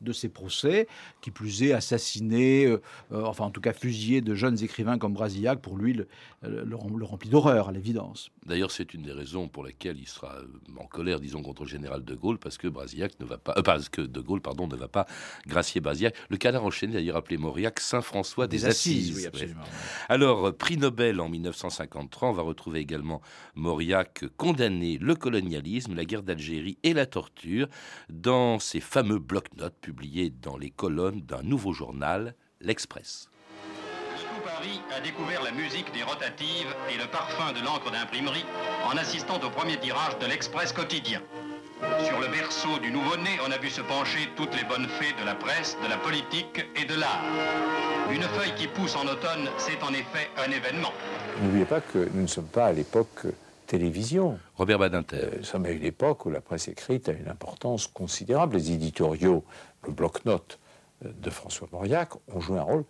de 0.00 0.12
ces 0.12 0.28
procès, 0.28 0.88
qui 1.20 1.30
plus 1.30 1.62
est 1.62 1.72
assassiné, 1.72 2.66
euh, 2.66 2.80
euh, 3.12 3.24
enfin 3.24 3.44
en 3.44 3.50
tout 3.50 3.60
cas 3.60 3.72
fusillé 3.72 4.20
de 4.20 4.34
jeunes 4.34 4.62
écrivains 4.62 4.98
comme 4.98 5.12
Brasillac, 5.14 5.60
pour 5.60 5.76
lui, 5.76 5.92
le, 5.92 6.08
le- 6.42 6.64
le 6.64 6.76
le 6.98 7.04
remplit 7.04 7.28
d'horreur, 7.30 7.68
à 7.68 7.72
l'évidence. 7.72 8.30
D'ailleurs, 8.46 8.70
c'est 8.72 8.92
une 8.94 9.02
des 9.02 9.12
raisons 9.12 9.48
pour 9.48 9.64
lesquelles 9.64 9.98
il 10.00 10.08
sera 10.08 10.34
euh, 10.36 10.46
en 10.80 10.86
colère, 10.86 11.20
disons, 11.20 11.42
contre 11.42 11.62
le 11.62 11.68
général 11.68 12.04
de 12.04 12.14
Gaulle, 12.14 12.38
parce 12.38 12.58
que 12.58 12.66
Brasillac 12.68 13.18
ne 13.20 13.24
va 13.24 13.38
pas, 13.38 13.54
euh, 13.56 13.62
parce 13.62 13.88
que 13.88 14.02
de 14.02 14.20
Gaulle, 14.20 14.40
pardon, 14.40 14.66
ne 14.66 14.74
va 14.76 14.88
pas 14.88 15.06
gracier 15.46 15.80
Brasillac. 15.80 16.14
Le 16.28 16.36
canard 16.36 16.64
enchaîné, 16.64 16.94
d'ailleurs, 16.94 17.16
appelé 17.16 17.36
Mauriac 17.38 17.78
Saint-François 17.80 18.46
des, 18.48 18.58
Des 18.58 18.64
Assises, 18.66 19.10
Assises. 19.10 19.16
oui, 19.16 19.22
ouais. 19.22 19.28
absolument. 19.28 19.62
Alors, 20.08 20.48
euh, 20.48 20.52
prix 20.52 20.76
Nobel 20.76 21.20
en 21.20 21.28
1953, 21.28 22.28
on 22.30 22.32
va 22.32 22.42
retrouver 22.42 22.80
également 22.80 23.20
Mauriac 23.54 24.24
condamné 24.36 24.98
le 25.00 25.14
colonialisme, 25.14 25.94
la 25.94 26.04
guerre 26.04 26.22
d'Algérie 26.22 26.78
et 26.82 26.94
la 26.94 27.06
torture 27.06 27.68
dans 28.08 28.58
ses 28.58 28.80
fameux 28.80 29.11
bloc-notes 29.18 29.78
publiés 29.80 30.30
dans 30.30 30.56
les 30.56 30.70
colonnes 30.70 31.20
d'un 31.22 31.42
nouveau 31.42 31.72
journal, 31.72 32.34
l'Express. 32.60 33.28
Moscou 34.12 34.40
Paris 34.44 34.80
a 34.96 35.00
découvert 35.00 35.42
la 35.42 35.52
musique 35.52 35.92
des 35.92 36.02
rotatives 36.02 36.74
et 36.92 36.98
le 36.98 37.06
parfum 37.10 37.52
de 37.52 37.64
l'encre 37.64 37.90
d'imprimerie 37.90 38.44
en 38.84 38.96
assistant 38.96 39.40
au 39.40 39.50
premier 39.50 39.78
tirage 39.78 40.18
de 40.18 40.26
l'Express 40.26 40.72
quotidien. 40.72 41.20
Sur 42.04 42.20
le 42.20 42.28
berceau 42.28 42.78
du 42.78 42.92
nouveau-né, 42.92 43.38
on 43.46 43.50
a 43.50 43.58
vu 43.58 43.68
se 43.68 43.80
pencher 43.80 44.28
toutes 44.36 44.54
les 44.54 44.64
bonnes 44.64 44.86
fées 44.86 45.14
de 45.20 45.26
la 45.26 45.34
presse, 45.34 45.76
de 45.82 45.88
la 45.88 45.96
politique 45.96 46.64
et 46.76 46.84
de 46.84 46.94
l'art. 46.94 47.24
Une 48.12 48.22
feuille 48.22 48.54
qui 48.56 48.68
pousse 48.68 48.94
en 48.94 49.06
automne, 49.06 49.48
c'est 49.58 49.82
en 49.82 49.92
effet 49.92 50.30
un 50.36 50.50
événement. 50.50 50.92
N'oubliez 51.42 51.64
pas 51.64 51.80
que 51.80 52.08
nous 52.14 52.22
ne 52.22 52.26
sommes 52.28 52.46
pas 52.46 52.66
à 52.66 52.72
l'époque 52.72 53.26
télévision. 53.72 54.38
Robert 54.56 54.78
Badinter. 54.78 55.16
Euh, 55.16 55.30
nous 55.38 55.44
sommes 55.44 55.64
à 55.64 55.70
une 55.70 55.82
époque 55.82 56.26
où 56.26 56.30
la 56.30 56.42
presse 56.42 56.68
écrite 56.68 57.08
a 57.08 57.12
une 57.12 57.28
importance 57.28 57.86
considérable. 57.86 58.56
Les 58.56 58.72
éditoriaux, 58.72 59.44
le 59.86 59.92
bloc-notes 59.94 60.58
euh, 61.04 61.08
de 61.22 61.30
François 61.30 61.66
Mauriac 61.72 62.10
ont 62.28 62.40
joué 62.40 62.58
un 62.58 62.62
rôle 62.62 62.84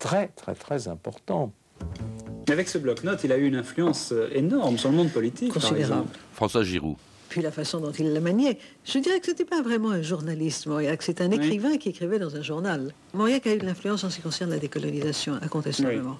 très, 0.00 0.28
très, 0.28 0.56
très 0.56 0.88
important. 0.88 1.52
Avec 2.48 2.68
ce 2.68 2.78
bloc-notes, 2.78 3.22
il 3.22 3.30
a 3.30 3.36
eu 3.36 3.46
une 3.46 3.54
influence 3.54 4.10
euh, 4.10 4.28
énorme 4.34 4.76
sur 4.76 4.90
le 4.90 4.96
monde 4.96 5.10
politique. 5.10 5.54
par 5.54 5.62
Considérable. 5.62 6.02
exemple. 6.02 6.18
François 6.32 6.64
Giroud. 6.64 6.96
Puis 7.28 7.40
la 7.40 7.52
façon 7.52 7.78
dont 7.78 7.92
il 7.92 8.12
la 8.12 8.20
maniait. 8.20 8.58
Je 8.84 8.98
dirais 8.98 9.20
que 9.20 9.26
ce 9.26 9.30
n'était 9.30 9.44
pas 9.44 9.62
vraiment 9.62 9.92
un 9.92 10.02
journaliste, 10.02 10.66
Mauriac. 10.66 11.02
C'est 11.02 11.20
un 11.20 11.30
écrivain 11.30 11.78
qui 11.78 11.90
écrivait 11.90 12.18
dans 12.18 12.34
un 12.34 12.42
journal. 12.42 12.92
Mauriac 13.12 13.46
a 13.46 13.54
eu 13.54 13.58
de 13.58 13.66
l'influence 13.66 14.02
en 14.02 14.10
ce 14.10 14.16
qui 14.16 14.22
concerne 14.22 14.50
la 14.50 14.58
décolonisation, 14.58 15.34
incontestablement. 15.40 16.18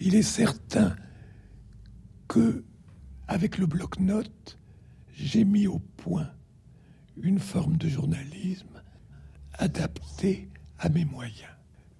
Il 0.00 0.16
est 0.16 0.22
certain 0.22 0.96
que, 2.28 2.64
avec 3.28 3.58
le 3.58 3.66
bloc-notes, 3.66 4.58
j'ai 5.14 5.44
mis 5.44 5.66
au 5.66 5.78
point 5.78 6.30
une 7.20 7.38
forme 7.38 7.76
de 7.76 7.88
journalisme 7.88 8.82
adaptée 9.54 10.48
à 10.78 10.88
mes 10.88 11.04
moyens. 11.04 11.50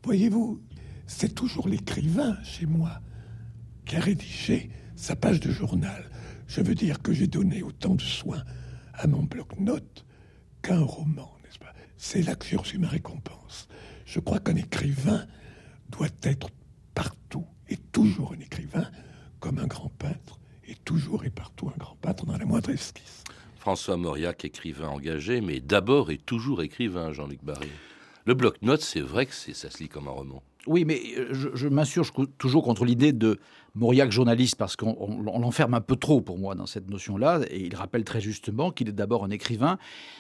Voyez-vous, 0.03 0.61
c'est 1.07 1.35
toujours 1.35 1.69
l'écrivain 1.69 2.37
chez 2.43 2.67
moi 2.67 3.01
qui 3.85 3.97
a 3.97 4.01
rédigé 4.01 4.71
sa 4.97 5.17
page 5.17 5.41
de 5.41 5.51
journal. 5.51 6.11
Je 6.49 6.61
veux 6.61 6.75
dire 6.75 7.03
que 7.03 7.13
j'ai 7.13 7.27
donné 7.27 7.63
autant 7.63 7.95
de 7.95 8.03
soins 8.03 8.45
à 8.95 9.07
mon 9.07 9.23
bloc-notes 9.23 10.05
qu'un 10.63 10.81
roman, 10.81 11.31
n'est-ce 11.45 11.59
pas? 11.59 11.73
C'est 11.97 12.23
là 12.23 12.35
que 12.35 12.47
j'ai 12.47 12.57
reçu 12.57 12.79
ma 12.79 12.89
récompense. 12.89 13.69
Je 14.05 14.21
crois 14.21 14.41
qu'un 14.41 14.57
écrivain 14.57 15.27
doit 15.89 16.09
être 16.23 16.51
partout 16.95 17.47
et 17.69 17.77
toujours 17.77 18.33
un 18.33 18.41
écrivain, 18.41 18.91
comme 19.41 19.59
un 19.59 19.67
grand 19.67 19.91
peintre, 19.99 20.41
toujours 20.85 21.25
et 21.25 21.31
partout 21.31 21.69
un 21.69 21.79
grand 21.79 21.97
peintre 22.01 22.27
dans 22.27 22.37
la 22.37 22.45
moindre 22.45 22.71
esquisse. 22.71 23.25
François 23.59 23.97
Mauriac, 23.97 24.45
écrivain 24.45 24.89
engagé, 24.89 25.41
mais 25.41 25.61
d'abord 25.61 26.11
et 26.11 26.19
toujours 26.19 26.63
écrivain, 26.63 27.13
Jean-Luc 27.13 27.45
Barré. 27.45 27.69
Le 28.25 28.35
bloc-notes, 28.35 28.83
c'est 28.83 29.01
vrai 29.01 29.27
que 29.27 29.35
c'est- 29.35 29.55
ça 29.55 29.71
se 29.71 29.79
lit 29.79 29.89
comme 29.89 30.09
un 30.09 30.13
roman. 30.13 30.43
Oui, 30.69 30.85
mais 30.85 31.01
euh, 31.19 31.29
je, 31.33 31.49
je 31.55 31.67
m'insurge 31.67 32.13
toujours 32.39 32.63
contre 32.63 32.85
l'idée 32.85 33.13
de 33.13 33.41
Mauriac 33.75 34.13
journaliste, 34.13 34.55
parce 34.57 34.77
qu'on 34.77 34.97
on- 35.01 35.27
on 35.27 35.39
l'enferme 35.41 35.75
un 35.75 35.81
peu 35.81 35.97
trop 35.97 36.21
pour 36.21 36.39
moi 36.39 36.55
dans 36.55 36.67
cette 36.67 36.89
notion-là, 36.89 37.41
et 37.51 37.61
il 37.67 37.75
rappelle 37.75 38.05
très 38.05 38.21
justement 38.21 38.71
qu'il 38.71 38.89
est 38.89 38.93
d'abord 38.93 39.25
un 39.25 39.31
écrivain. 39.31 39.77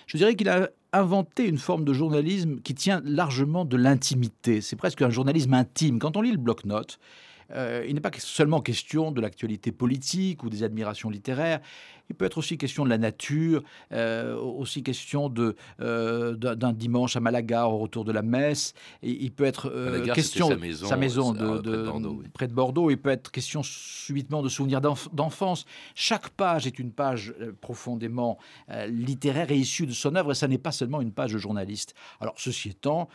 Je 0.08 0.16
dirais 0.16 0.34
qu'il 0.34 0.48
a 0.48 0.70
inventé 0.92 1.46
une 1.48 1.58
forme 1.58 1.84
de 1.84 1.92
journalisme 1.92 2.60
qui 2.60 2.74
tient 2.74 3.00
largement 3.04 3.64
de 3.64 3.76
l'intimité. 3.76 4.60
C'est 4.60 4.76
presque 4.76 5.02
un 5.02 5.10
journalisme 5.10 5.54
intime. 5.54 5.98
Quand 6.00 6.16
on 6.16 6.22
lit 6.22 6.32
le 6.32 6.38
bloc-notes, 6.38 6.98
euh, 7.54 7.84
il 7.88 7.94
n'est 7.94 8.00
pas 8.00 8.10
seulement 8.18 8.60
question 8.60 9.10
de 9.12 9.20
l'actualité 9.20 9.72
politique 9.72 10.42
ou 10.44 10.50
des 10.50 10.62
admirations 10.62 11.10
littéraires. 11.10 11.60
Il 12.10 12.16
peut 12.16 12.24
être 12.26 12.36
aussi 12.38 12.58
question 12.58 12.84
de 12.84 12.90
la 12.90 12.98
nature, 12.98 13.62
euh, 13.92 14.36
aussi 14.36 14.82
question 14.82 15.30
de 15.30 15.54
euh, 15.80 16.34
d'un 16.34 16.72
dimanche 16.72 17.16
à 17.16 17.20
Malaga 17.20 17.68
au 17.68 17.78
retour 17.78 18.04
de 18.04 18.12
la 18.12 18.20
messe. 18.22 18.74
Il 19.02 19.30
peut 19.30 19.44
être 19.44 19.70
Malaga, 19.70 20.12
question 20.12 20.48
sa 20.48 20.56
maison, 20.56 20.86
sa 20.88 20.96
maison 20.96 21.32
de, 21.32 21.38
près 21.38 21.46
de 21.62 21.76
de- 21.76 21.82
Bordeaux, 21.84 22.16
oui. 22.20 22.26
près 22.34 22.48
de 22.48 22.52
Bordeaux. 22.52 22.90
Il 22.90 22.98
peut 22.98 23.08
être 23.10 23.30
question 23.30 23.62
subitement 23.62 24.42
de 24.42 24.48
souvenirs 24.50 24.80
d'enf- 24.82 25.08
d'enfance. 25.14 25.64
Chaque 25.94 26.28
page 26.30 26.66
est 26.66 26.78
une 26.78 26.92
page 26.92 27.34
profondément 27.62 28.36
littéraire 28.88 29.50
et 29.50 29.56
issue 29.56 29.86
de 29.86 29.92
son 29.92 30.14
œuvre. 30.16 30.32
Et 30.32 30.34
ça 30.34 30.48
n'est 30.48 30.58
pas 30.58 30.72
seulement 30.72 31.00
une 31.00 31.12
page 31.12 31.32
de 31.32 31.38
journaliste. 31.38 31.94
Alors 32.20 32.34
ceci 32.36 32.70
étant, 32.70 33.08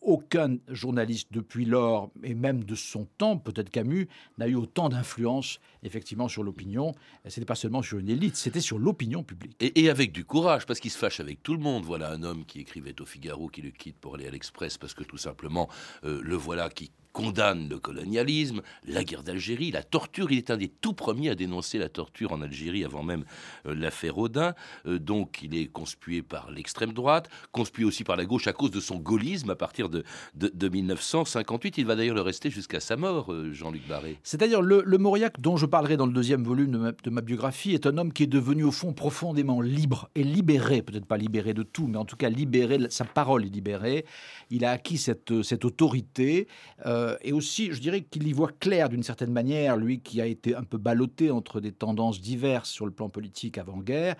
aucun 0.00 0.56
journaliste 0.68 1.28
depuis 1.32 1.64
lors 1.66 2.10
et 2.22 2.34
même 2.34 2.64
de 2.64 2.74
son 2.74 3.06
temps, 3.18 3.36
peut-être 3.52 3.70
Camus, 3.70 4.08
n'a 4.38 4.48
eu 4.48 4.54
autant 4.54 4.88
d'influence 4.88 5.60
effectivement 5.82 6.28
sur 6.28 6.42
l'opinion. 6.42 6.94
N'était 7.24 7.44
pas 7.44 7.54
seulement 7.54 7.82
sur 7.82 7.98
une 7.98 8.08
élite, 8.08 8.36
c'était 8.36 8.60
sur 8.60 8.78
l'opinion 8.78 9.22
publique. 9.22 9.56
Et, 9.60 9.84
et 9.84 9.90
avec 9.90 10.12
du 10.12 10.24
courage, 10.24 10.66
parce 10.66 10.80
qu'il 10.80 10.90
se 10.90 10.98
fâche 10.98 11.20
avec 11.20 11.42
tout 11.42 11.54
le 11.54 11.60
monde. 11.60 11.84
Voilà 11.84 12.10
un 12.10 12.22
homme 12.22 12.44
qui 12.44 12.60
écrivait 12.60 13.00
au 13.00 13.06
Figaro, 13.06 13.48
qui 13.48 13.62
le 13.62 13.70
quitte 13.70 13.96
pour 13.98 14.14
aller 14.16 14.26
à 14.26 14.30
l'Express, 14.30 14.78
parce 14.78 14.94
que 14.94 15.04
tout 15.04 15.18
simplement, 15.18 15.68
euh, 16.04 16.20
le 16.22 16.36
voilà 16.36 16.68
qui 16.68 16.90
condamne 17.16 17.70
le 17.70 17.78
colonialisme, 17.78 18.60
la 18.86 19.02
guerre 19.02 19.22
d'Algérie, 19.22 19.70
la 19.70 19.82
torture. 19.82 20.30
Il 20.30 20.36
est 20.36 20.50
un 20.50 20.58
des 20.58 20.68
tout 20.68 20.92
premiers 20.92 21.30
à 21.30 21.34
dénoncer 21.34 21.78
la 21.78 21.88
torture 21.88 22.32
en 22.32 22.42
Algérie 22.42 22.84
avant 22.84 23.02
même 23.02 23.24
euh, 23.64 23.74
l'affaire 23.74 24.18
Audin. 24.18 24.52
Euh, 24.84 24.98
donc 24.98 25.40
il 25.42 25.56
est 25.56 25.64
conspué 25.64 26.20
par 26.20 26.50
l'extrême 26.50 26.92
droite, 26.92 27.30
conspué 27.52 27.84
aussi 27.84 28.04
par 28.04 28.16
la 28.16 28.26
gauche 28.26 28.48
à 28.48 28.52
cause 28.52 28.70
de 28.70 28.80
son 28.80 28.96
gaullisme 28.96 29.48
à 29.48 29.56
partir 29.56 29.88
de, 29.88 30.04
de, 30.34 30.50
de 30.52 30.68
1958. 30.68 31.78
Il 31.78 31.86
va 31.86 31.96
d'ailleurs 31.96 32.14
le 32.14 32.20
rester 32.20 32.50
jusqu'à 32.50 32.80
sa 32.80 32.96
mort, 32.96 33.32
euh, 33.32 33.50
Jean-Luc 33.50 33.88
Barré. 33.88 34.18
C'est-à-dire 34.22 34.60
le, 34.60 34.82
le 34.84 34.98
Mauriac 34.98 35.40
dont 35.40 35.56
je 35.56 35.64
parlerai 35.64 35.96
dans 35.96 36.06
le 36.06 36.12
deuxième 36.12 36.44
volume 36.44 36.92
de 37.02 37.10
ma, 37.10 37.20
biographie 37.22 37.72
est 37.72 37.86
un 37.86 37.96
homme 37.96 38.12
qui 38.12 38.24
est 38.24 38.26
devenu 38.26 38.64
au 38.64 38.72
fond 38.72 38.92
profondément 38.92 39.62
libre 39.62 40.10
et 40.16 40.22
libéré, 40.22 40.82
peut-être 40.82 41.06
pas 41.06 41.16
libéré 41.16 41.54
de 41.54 41.62
tout, 41.62 41.86
mais 41.86 41.96
en 41.96 42.04
tout 42.04 42.16
cas 42.16 42.28
libéré, 42.28 42.78
sa 42.90 43.06
parole 43.06 43.46
est 43.46 43.48
libérée. 43.48 44.04
Il 44.50 44.66
a 44.66 44.72
acquis 44.72 44.98
cette, 44.98 45.42
cette 45.42 45.64
autorité 45.64 46.46
euh, 46.84 47.05
et 47.22 47.32
aussi, 47.32 47.72
je 47.72 47.80
dirais 47.80 48.02
qu'il 48.02 48.26
y 48.26 48.32
voit 48.32 48.52
clair 48.60 48.88
d'une 48.88 49.02
certaine 49.02 49.32
manière, 49.32 49.76
lui 49.76 50.00
qui 50.00 50.20
a 50.20 50.26
été 50.26 50.54
un 50.54 50.64
peu 50.64 50.78
ballotté 50.78 51.30
entre 51.30 51.60
des 51.60 51.72
tendances 51.72 52.20
diverses 52.20 52.70
sur 52.70 52.86
le 52.86 52.92
plan 52.92 53.08
politique 53.08 53.58
avant-guerre. 53.58 54.16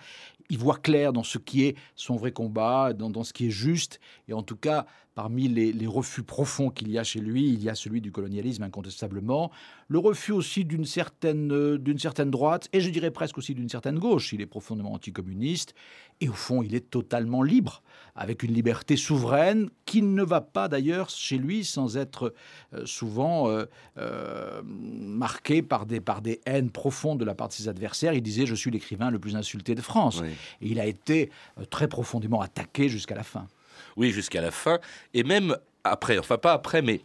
Il 0.49 0.57
voit 0.57 0.77
clair 0.77 1.13
dans 1.13 1.23
ce 1.23 1.37
qui 1.37 1.65
est 1.65 1.75
son 1.95 2.15
vrai 2.15 2.31
combat, 2.31 2.93
dans, 2.93 3.09
dans 3.09 3.23
ce 3.23 3.33
qui 3.33 3.47
est 3.47 3.51
juste, 3.51 3.99
et 4.27 4.33
en 4.33 4.43
tout 4.43 4.55
cas, 4.55 4.85
parmi 5.17 5.47
les, 5.47 5.73
les 5.73 5.87
refus 5.87 6.21
profonds 6.21 6.69
qu'il 6.69 6.91
y 6.91 6.99
a 6.99 7.03
chez 7.03 7.19
lui, 7.19 7.49
il 7.49 7.63
y 7.63 7.69
a 7.69 7.73
celui 7.73 8.01
du 8.01 8.11
colonialisme 8.11 8.61
incontestablement, 8.61 9.49
le 9.87 9.97
refus 9.97 10.31
aussi 10.31 10.63
d'une 10.63 10.85
certaine, 10.85 11.51
euh, 11.51 11.79
d'une 11.79 11.97
certaine 11.97 12.29
droite, 12.29 12.69
et 12.71 12.81
je 12.81 12.91
dirais 12.91 13.09
presque 13.09 13.39
aussi 13.39 13.55
d'une 13.55 13.67
certaine 13.67 13.97
gauche. 13.97 14.31
Il 14.33 14.41
est 14.41 14.45
profondément 14.45 14.93
anticommuniste, 14.93 15.73
et 16.21 16.29
au 16.29 16.33
fond, 16.33 16.61
il 16.61 16.75
est 16.75 16.91
totalement 16.91 17.41
libre, 17.41 17.81
avec 18.15 18.43
une 18.43 18.53
liberté 18.53 18.95
souveraine 18.95 19.71
qui 19.85 20.03
ne 20.03 20.21
va 20.21 20.39
pas 20.39 20.67
d'ailleurs 20.67 21.09
chez 21.09 21.39
lui 21.39 21.65
sans 21.65 21.97
être 21.97 22.35
euh, 22.75 22.85
souvent 22.85 23.49
euh, 23.49 23.65
euh, 23.97 24.61
marquée 24.63 25.63
par 25.63 25.87
des, 25.87 25.99
par 25.99 26.21
des 26.21 26.41
haines 26.45 26.69
profondes 26.69 27.19
de 27.19 27.25
la 27.25 27.33
part 27.33 27.47
de 27.47 27.53
ses 27.53 27.67
adversaires. 27.67 28.13
Il 28.13 28.21
disait, 28.21 28.45
je 28.45 28.53
suis 28.53 28.69
l'écrivain 28.69 29.09
le 29.09 29.17
plus 29.17 29.35
insulté 29.35 29.73
de 29.73 29.81
France. 29.81 30.21
Oui. 30.21 30.29
Et 30.61 30.67
il 30.67 30.79
a 30.79 30.85
été 30.85 31.31
très 31.71 31.87
profondément 31.87 32.39
attaqué 32.41 32.87
jusqu'à 32.87 33.15
la 33.15 33.23
fin. 33.23 33.47
Oui, 33.97 34.11
jusqu'à 34.11 34.41
la 34.41 34.51
fin. 34.51 34.79
Et 35.13 35.23
même 35.23 35.57
après, 35.83 36.17
enfin 36.17 36.37
pas 36.37 36.53
après, 36.53 36.81
mais 36.81 37.01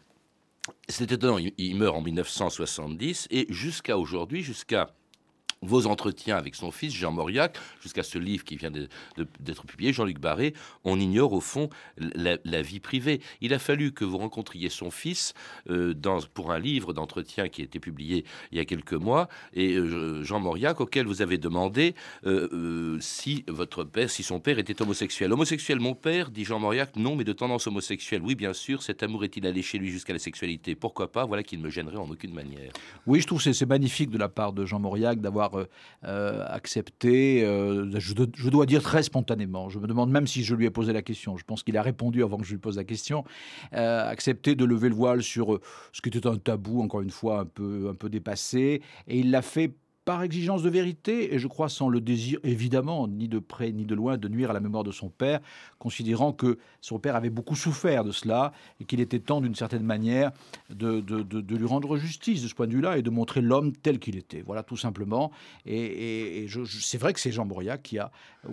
c'est 0.89 1.11
étonnant, 1.11 1.39
il, 1.39 1.53
il 1.59 1.77
meurt 1.77 1.97
en 1.97 2.03
1970 2.03 3.27
et 3.31 3.47
jusqu'à 3.49 3.99
aujourd'hui, 3.99 4.43
jusqu'à 4.43 4.91
vos 5.63 5.87
entretiens 5.87 6.37
avec 6.37 6.55
son 6.55 6.71
fils 6.71 6.93
Jean 6.95 7.13
Mauriac, 7.13 7.57
jusqu'à 7.81 8.03
ce 8.03 8.19
livre 8.19 8.45
qui 8.45 8.57
vient 8.57 8.71
d'être 8.71 9.65
publié, 9.65 9.93
Jean-Luc 9.93 10.19
Barré, 10.19 10.55
on 10.85 10.99
ignore 10.99 11.33
au 11.33 11.41
fond 11.41 11.71
la, 11.97 12.63
vie 12.63 12.81
privée. 12.81 13.21
Il 13.41 13.55
a 13.55 13.59
fallu 13.59 13.93
que 13.93 14.05
vous 14.05 14.19
rencontriez 14.19 14.69
son 14.69 14.91
fils 14.91 15.35
euh, 15.71 15.95
dans, 15.95 16.21
pour 16.35 16.53
un 16.53 16.59
livre 16.59 16.93
d'entretien 16.93 17.49
qui 17.49 17.63
a 17.63 17.65
été 17.65 17.81
publié 17.81 18.25
il 18.51 18.59
y 18.59 18.61
a 18.61 18.65
quelques 18.65 18.93
mois, 18.93 19.29
et 19.55 19.75
euh, 19.75 20.23
Jean 20.23 20.41
Mauriac, 20.41 20.81
auquel 20.81 21.07
vous 21.07 21.23
avez 21.23 21.39
demandé 21.39 21.95
euh, 22.27 22.99
si 23.01 23.45
votre 23.49 23.85
père, 23.85 24.11
si 24.11 24.23
son 24.23 24.41
père 24.41 24.59
était 24.59 24.81
homosexuel. 24.83 25.33
Homosexuel, 25.33 25.81
mon 25.81 25.95
père, 25.95 26.31
dit 26.31 26.45
Jean 26.45 26.59
Mauriac, 26.59 26.97
non, 26.97 27.17
mais 27.17 27.25
de 27.25 27.33
tendance 27.33 27.67
homosexuelle. 27.67 28.23
Oui, 28.23 28.35
bien 28.35 28.53
sûr, 28.53 28.83
cet 28.83 29.03
amour 29.03 29.25
est-il 29.25 29.47
allé 29.47 29.63
chez 29.63 29.79
lui 29.79 29.91
jusqu'à 29.91 30.13
la 30.13 30.19
sexualité? 30.19 30.75
Pourquoi 30.75 31.11
pas? 31.11 31.25
Voilà 31.25 31.43
qui 31.43 31.57
ne 31.57 31.63
me 31.63 31.71
gênerait 31.71 31.97
en 31.97 32.09
aucune 32.11 32.35
manière. 32.35 32.73
Oui, 33.07 33.21
je 33.21 33.27
trouve 33.27 33.43
que 33.43 33.53
c'est 33.53 33.67
magnifique 33.67 34.11
de 34.11 34.19
la 34.19 34.29
part 34.29 34.53
de 34.53 34.65
Jean 34.65 34.79
Mauriac 34.79 35.21
d'avoir 35.21 35.52
euh, 35.59 35.65
euh, 36.05 36.45
accepté, 36.49 37.45
euh, 37.45 37.89
je, 37.99 38.15
do- 38.15 38.27
je 38.35 38.49
dois 38.49 38.67
dire 38.67 38.83
très 38.83 39.03
spontanément, 39.03 39.69
je 39.69 39.79
me 39.79 39.87
demande 39.87 40.11
même 40.11 40.27
si 40.27 40.43
je 40.45 40.55
lui 40.55 40.67
ai 40.67 40.71
posé 40.71 40.93
la 40.93 41.03
question, 41.03 41.37
je 41.37 41.45
pense 41.45 41.63
qu'il 41.63 41.77
a 41.77 41.83
répondu 41.83 42.23
avant 42.23 42.39
que 42.39 42.45
je 42.45 42.53
lui 42.53 42.59
pose 42.59 42.77
la 42.77 42.85
question, 42.85 43.25
euh, 43.75 44.09
accepté 44.09 44.55
de 44.55 44.65
lever 44.65 44.89
le 44.89 44.95
voile 44.95 45.23
sur 45.23 45.55
euh, 45.55 45.61
ce 45.93 46.01
qui 46.01 46.09
était 46.09 46.27
un 46.27 46.37
tabou, 46.37 46.81
encore 46.83 47.01
une 47.01 47.11
fois, 47.11 47.41
un 47.41 47.45
peu, 47.47 47.89
un 47.91 47.95
peu 47.95 48.09
dépassé, 48.09 48.83
et 49.09 49.19
il 49.19 49.31
l'a 49.31 49.43
fait 49.43 49.75
par 50.05 50.23
exigence 50.25 50.63
de 50.63 50.69
vérité, 50.71 51.33
et 51.35 51.39
je 51.39 51.47
crois 51.47 51.69
sans 51.69 51.89
le 51.89 52.01
désir, 52.01 52.39
évidemment, 52.43 53.07
ni 53.07 53.29
de 53.29 53.39
près 53.39 53.71
ni 53.71 53.85
de 53.85 53.95
loin, 53.95 54.17
de 54.19 54.29
nuire 54.29 54.51
à 54.51 54.53
la 54.53 54.59
mémoire 54.61 54.83
de 54.83 54.91
son 54.91 55.09
père, 55.11 55.41
considérant 55.79 56.33
que 56.33 56.59
son 56.81 56.99
père 56.99 57.15
avait 57.15 57.31
beaucoup 57.31 57.55
souffert 57.55 58.03
de 58.03 58.11
cela, 58.11 58.53
et 58.81 58.85
qu'il 58.85 58.99
était 59.01 59.21
temps, 59.21 59.41
d'une 59.41 59.55
certaine 59.55 59.85
manière, 59.85 60.33
de, 60.71 61.01
de- 61.01 61.23
de- 61.23 61.41
de 61.41 61.57
lui 61.57 61.67
rendre 61.67 61.97
justice 61.97 62.43
de 62.43 62.49
ce 62.49 62.55
point 62.55 62.67
de 62.67 62.73
vue-là, 62.73 62.99
et 62.99 63.03
de 63.03 63.11
montrer 63.11 63.41
l'homme 63.43 63.73
tel 63.73 64.01
qu'il 64.01 64.17
était. 64.17 64.43
Voilà, 64.43 64.65
tout 64.65 64.77
simplement. 64.77 65.31
Et, 65.67 65.77
et- 65.77 66.39
et 66.45 66.49
je- 66.49 66.65
je- 66.65 66.81
c'est 66.81 66.99
vrai 66.99 67.13
que 67.13 67.21
c'est 67.21 67.31
Jean 67.33 67.45
Mauriac 67.45 67.83
qui 67.83 67.99
a 67.99 68.11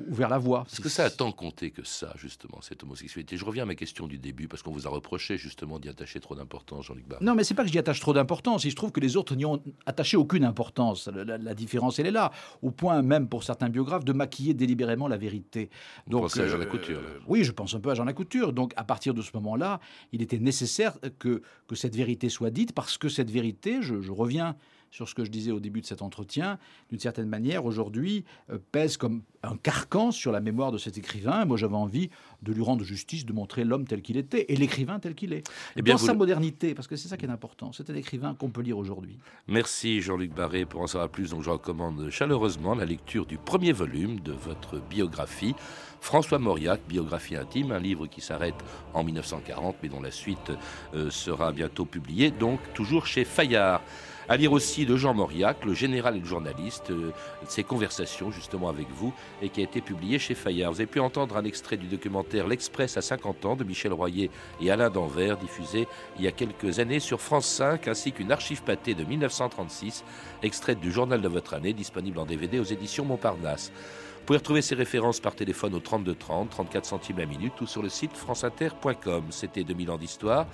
ouvert 0.07 0.29
la 0.29 0.38
voie. 0.38 0.65
Est-ce 0.71 0.81
que 0.81 0.89
ça 0.89 1.05
a 1.05 1.09
tant 1.09 1.31
compté 1.31 1.71
que 1.71 1.83
ça, 1.83 2.13
justement, 2.15 2.62
cette 2.62 2.83
homosexualité? 2.83 3.38
Je 3.38 3.45
reviens 3.45 3.63
à 3.63 3.65
ma 3.65 3.75
question 3.75 4.05
du 4.05 4.19
début, 4.19 4.47
parce 4.47 4.62
qu'on 4.62 4.71
vous 4.71 4.85
a 4.85 4.89
reproché, 4.91 5.38
justement, 5.38 5.79
d'y 5.79 5.89
attacher 5.89 6.19
trop 6.19 6.35
d'importance, 6.35 6.85
Jean-Luc 6.85 7.07
Barré. 7.07 7.25
Non, 7.25 7.33
mais 7.33 7.43
c'est 7.43 7.55
pas 7.55 7.63
que 7.63 7.71
j'y 7.71 7.79
attache 7.79 7.99
trop 7.99 8.13
d'importance. 8.13 8.65
Il 8.65 8.71
se 8.71 8.75
trouve 8.75 8.91
que 8.91 8.99
les 8.99 9.17
autres 9.17 9.33
n'y 9.35 9.45
ont 9.45 9.59
attaché 9.88 10.15
aucune 10.15 10.43
importance. 10.43 11.07
La, 11.07 11.38
la- 11.43 11.54
différence, 11.54 11.99
elle 11.99 12.08
est 12.08 12.12
là. 12.12 12.32
Au 12.62 12.71
point 12.71 13.02
même, 13.02 13.28
pour 13.28 13.43
certains 13.43 13.69
biographes, 13.69 14.06
de 14.06 14.13
maquiller 14.13 14.54
délibérément 14.54 15.08
la 15.08 15.17
vérité. 15.17 15.69
Vous 16.08 16.19
pensez 16.19 16.41
à 16.41 16.47
Jean 16.47 16.58
Lacouture, 16.58 17.02
là? 17.02 17.08
Oui, 17.28 17.43
je 17.43 17.52
pense 17.52 17.73
un 17.75 17.80
peu 17.80 17.89
à 17.91 17.95
Jean 17.95 18.06
Lacouture. 18.06 18.54
Donc, 18.54 18.73
à 18.75 18.84
partir 18.84 19.13
de 19.13 19.21
ce 19.21 19.32
moment-là, 19.36 19.80
il 20.12 20.21
était 20.21 20.39
nécessaire 20.39 20.97
que, 21.19 21.41
que 21.67 21.75
cette 21.75 21.95
vérité 21.95 22.30
soit 22.30 22.49
dite, 22.49 22.73
parce 22.73 22.97
que 22.97 23.10
cette 23.10 23.30
vérité, 23.32 23.82
je, 23.82 24.02
je 24.02 24.12
reviens 24.12 24.56
sur 24.91 25.08
ce 25.08 25.15
que 25.15 25.23
je 25.23 25.32
disais 25.32 25.52
au 25.52 25.60
début 25.60 25.82
de 25.82 25.86
cet 25.86 26.02
entretien, 26.02 26.58
d'une 26.89 26.99
certaine 26.99 27.28
manière, 27.28 27.65
aujourd'hui, 27.65 28.23
euh, 28.49 28.58
pèse 28.71 28.97
comme 28.97 29.21
un 29.43 29.56
carcan 29.56 30.12
sur 30.12 30.32
la 30.32 30.39
mémoire 30.41 30.71
de 30.71 30.78
cet 30.78 30.97
écrivain. 30.97 31.45
Moi, 31.45 31.58
j'avais 31.58 31.75
envie 31.75 32.10
de 32.41 32.52
lui 32.52 32.62
rendre 32.62 32.84
justice, 32.84 33.25
de 33.25 33.34
montrer 33.34 33.63
l'homme 33.63 33.86
tel 33.86 34.02
qu'il 34.02 34.17
était 34.17 34.45
et 34.49 34.56
l'écrivain 34.56 34.99
tel 34.99 35.15
qu'il 35.15 35.34
est. 35.34 35.49
Eh 35.75 35.82
bien, 35.82 35.93
Dans 35.93 35.99
vous 35.99 36.06
sa 36.08 36.13
modernité, 36.13 36.73
parce 36.73 36.88
que 36.88 36.95
c'est 36.95 37.08
ça 37.08 37.17
qui 37.17 37.25
est 37.25 37.30
important. 37.30 37.71
C'est 37.71 37.89
un 37.89 37.95
écrivain 37.95 38.34
qu'on 38.34 38.49
peut 38.49 38.62
lire 38.62 38.78
aujourd'hui. 38.78 39.17
Merci 39.47 40.02
Jean-Luc 40.02 40.34
Barré. 40.34 40.65
Pour 40.65 40.82
en 40.82 40.88
savoir 40.88 41.10
plus, 41.10 41.32
donc 41.32 41.43
je 41.43 41.49
recommande 41.49 42.10
chaleureusement 42.10 42.75
la 42.75 42.86
lecture 42.86 43.25
du 43.25 43.38
premier 43.38 43.71
volume 43.71 44.19
de 44.19 44.32
votre 44.32 44.80
biographie, 44.80 45.56
François 46.02 46.39
Mauriac, 46.39 46.82
biographie 46.88 47.36
intime, 47.36 47.71
un 47.71 47.80
livre 47.80 48.08
qui 48.08 48.21
s'arrête 48.21 48.56
en 48.93 49.04
1940, 49.04 49.78
mais 49.84 49.89
dont 49.89 50.02
la 50.02 50.12
suite 50.12 50.52
euh, 50.93 51.10
sera 51.10 51.52
bientôt 51.52 51.86
publiée, 51.86 52.32
donc 52.32 52.60
toujours 52.73 53.06
chez 53.06 53.25
Fayard. 53.25 53.82
À 54.31 54.37
lire 54.37 54.51
aussi 54.51 54.85
de 54.85 54.95
Jean 54.95 55.15
Mauriac, 55.15 55.65
le 55.65 55.73
général 55.73 56.15
et 56.15 56.19
le 56.19 56.25
journaliste, 56.25 56.91
euh, 56.91 57.11
ses 57.47 57.63
conversations 57.63 58.29
justement 58.29 58.69
avec 58.69 58.87
vous, 58.91 59.11
et 59.41 59.49
qui 59.49 59.59
a 59.59 59.63
été 59.63 59.81
publié 59.81 60.19
chez 60.19 60.35
Fayard. 60.35 60.71
Vous 60.71 60.81
avez 60.81 60.85
pu 60.85 60.99
entendre 60.99 61.35
un 61.35 61.43
extrait 61.45 61.77
du 61.77 61.87
documentaire 61.87 62.47
L'Express 62.47 62.95
à 62.95 63.01
50 63.01 63.45
ans 63.45 63.55
de 63.55 63.63
Michel 63.63 63.91
Royer 63.91 64.29
et 64.61 64.69
Alain 64.69 64.91
Danvers, 64.91 65.35
diffusé 65.37 65.87
il 66.19 66.25
y 66.25 66.27
a 66.27 66.31
quelques 66.31 66.77
années 66.77 66.99
sur 66.99 67.19
France 67.19 67.47
5, 67.47 67.87
ainsi 67.87 68.11
qu'une 68.11 68.31
archive 68.31 68.61
pâtée 68.61 68.93
de 68.93 69.03
1936, 69.03 70.03
extraite 70.43 70.79
du 70.79 70.91
journal 70.91 71.21
de 71.21 71.27
votre 71.27 71.55
année, 71.55 71.73
disponible 71.73 72.19
en 72.19 72.27
DVD 72.27 72.59
aux 72.59 72.63
éditions 72.63 73.05
Montparnasse. 73.05 73.71
Vous 74.19 74.25
pouvez 74.27 74.37
retrouver 74.37 74.61
ces 74.61 74.75
références 74.75 75.19
par 75.19 75.33
téléphone 75.33 75.73
au 75.73 75.79
32 75.79 76.13
30, 76.13 76.51
34 76.51 76.85
centimes 76.85 77.17
la 77.17 77.25
minute 77.25 77.59
ou 77.61 77.65
sur 77.65 77.81
le 77.81 77.89
site 77.89 78.15
franceinter.com. 78.15 79.23
C'était 79.31 79.63
2000 79.63 79.89
ans 79.89 79.97
d'histoire. 79.97 80.45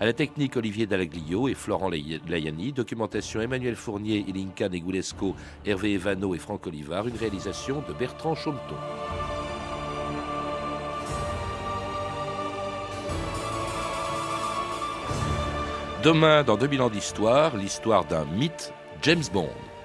À 0.00 0.06
la 0.06 0.12
technique, 0.12 0.56
Olivier 0.56 0.86
Dallaglio 0.86 1.48
et 1.48 1.54
Florent 1.54 1.88
Lay- 1.88 2.20
Layani. 2.28 2.72
Documentation 2.72 3.40
Emmanuel 3.40 3.76
Fournier, 3.76 4.24
Ilinka 4.28 4.68
Negulesco, 4.68 5.34
Hervé 5.64 5.94
Evano 5.94 6.34
et 6.34 6.38
Franck 6.38 6.66
Olivard. 6.66 7.06
Une 7.06 7.16
réalisation 7.16 7.82
de 7.88 7.92
Bertrand 7.94 8.34
Chaumeton. 8.34 8.76
Demain, 16.02 16.42
dans 16.42 16.56
2000 16.56 16.82
ans 16.82 16.90
d'histoire, 16.90 17.56
l'histoire 17.56 18.04
d'un 18.04 18.24
mythe, 18.26 18.72
James 19.02 19.22
Bond. 19.32 19.48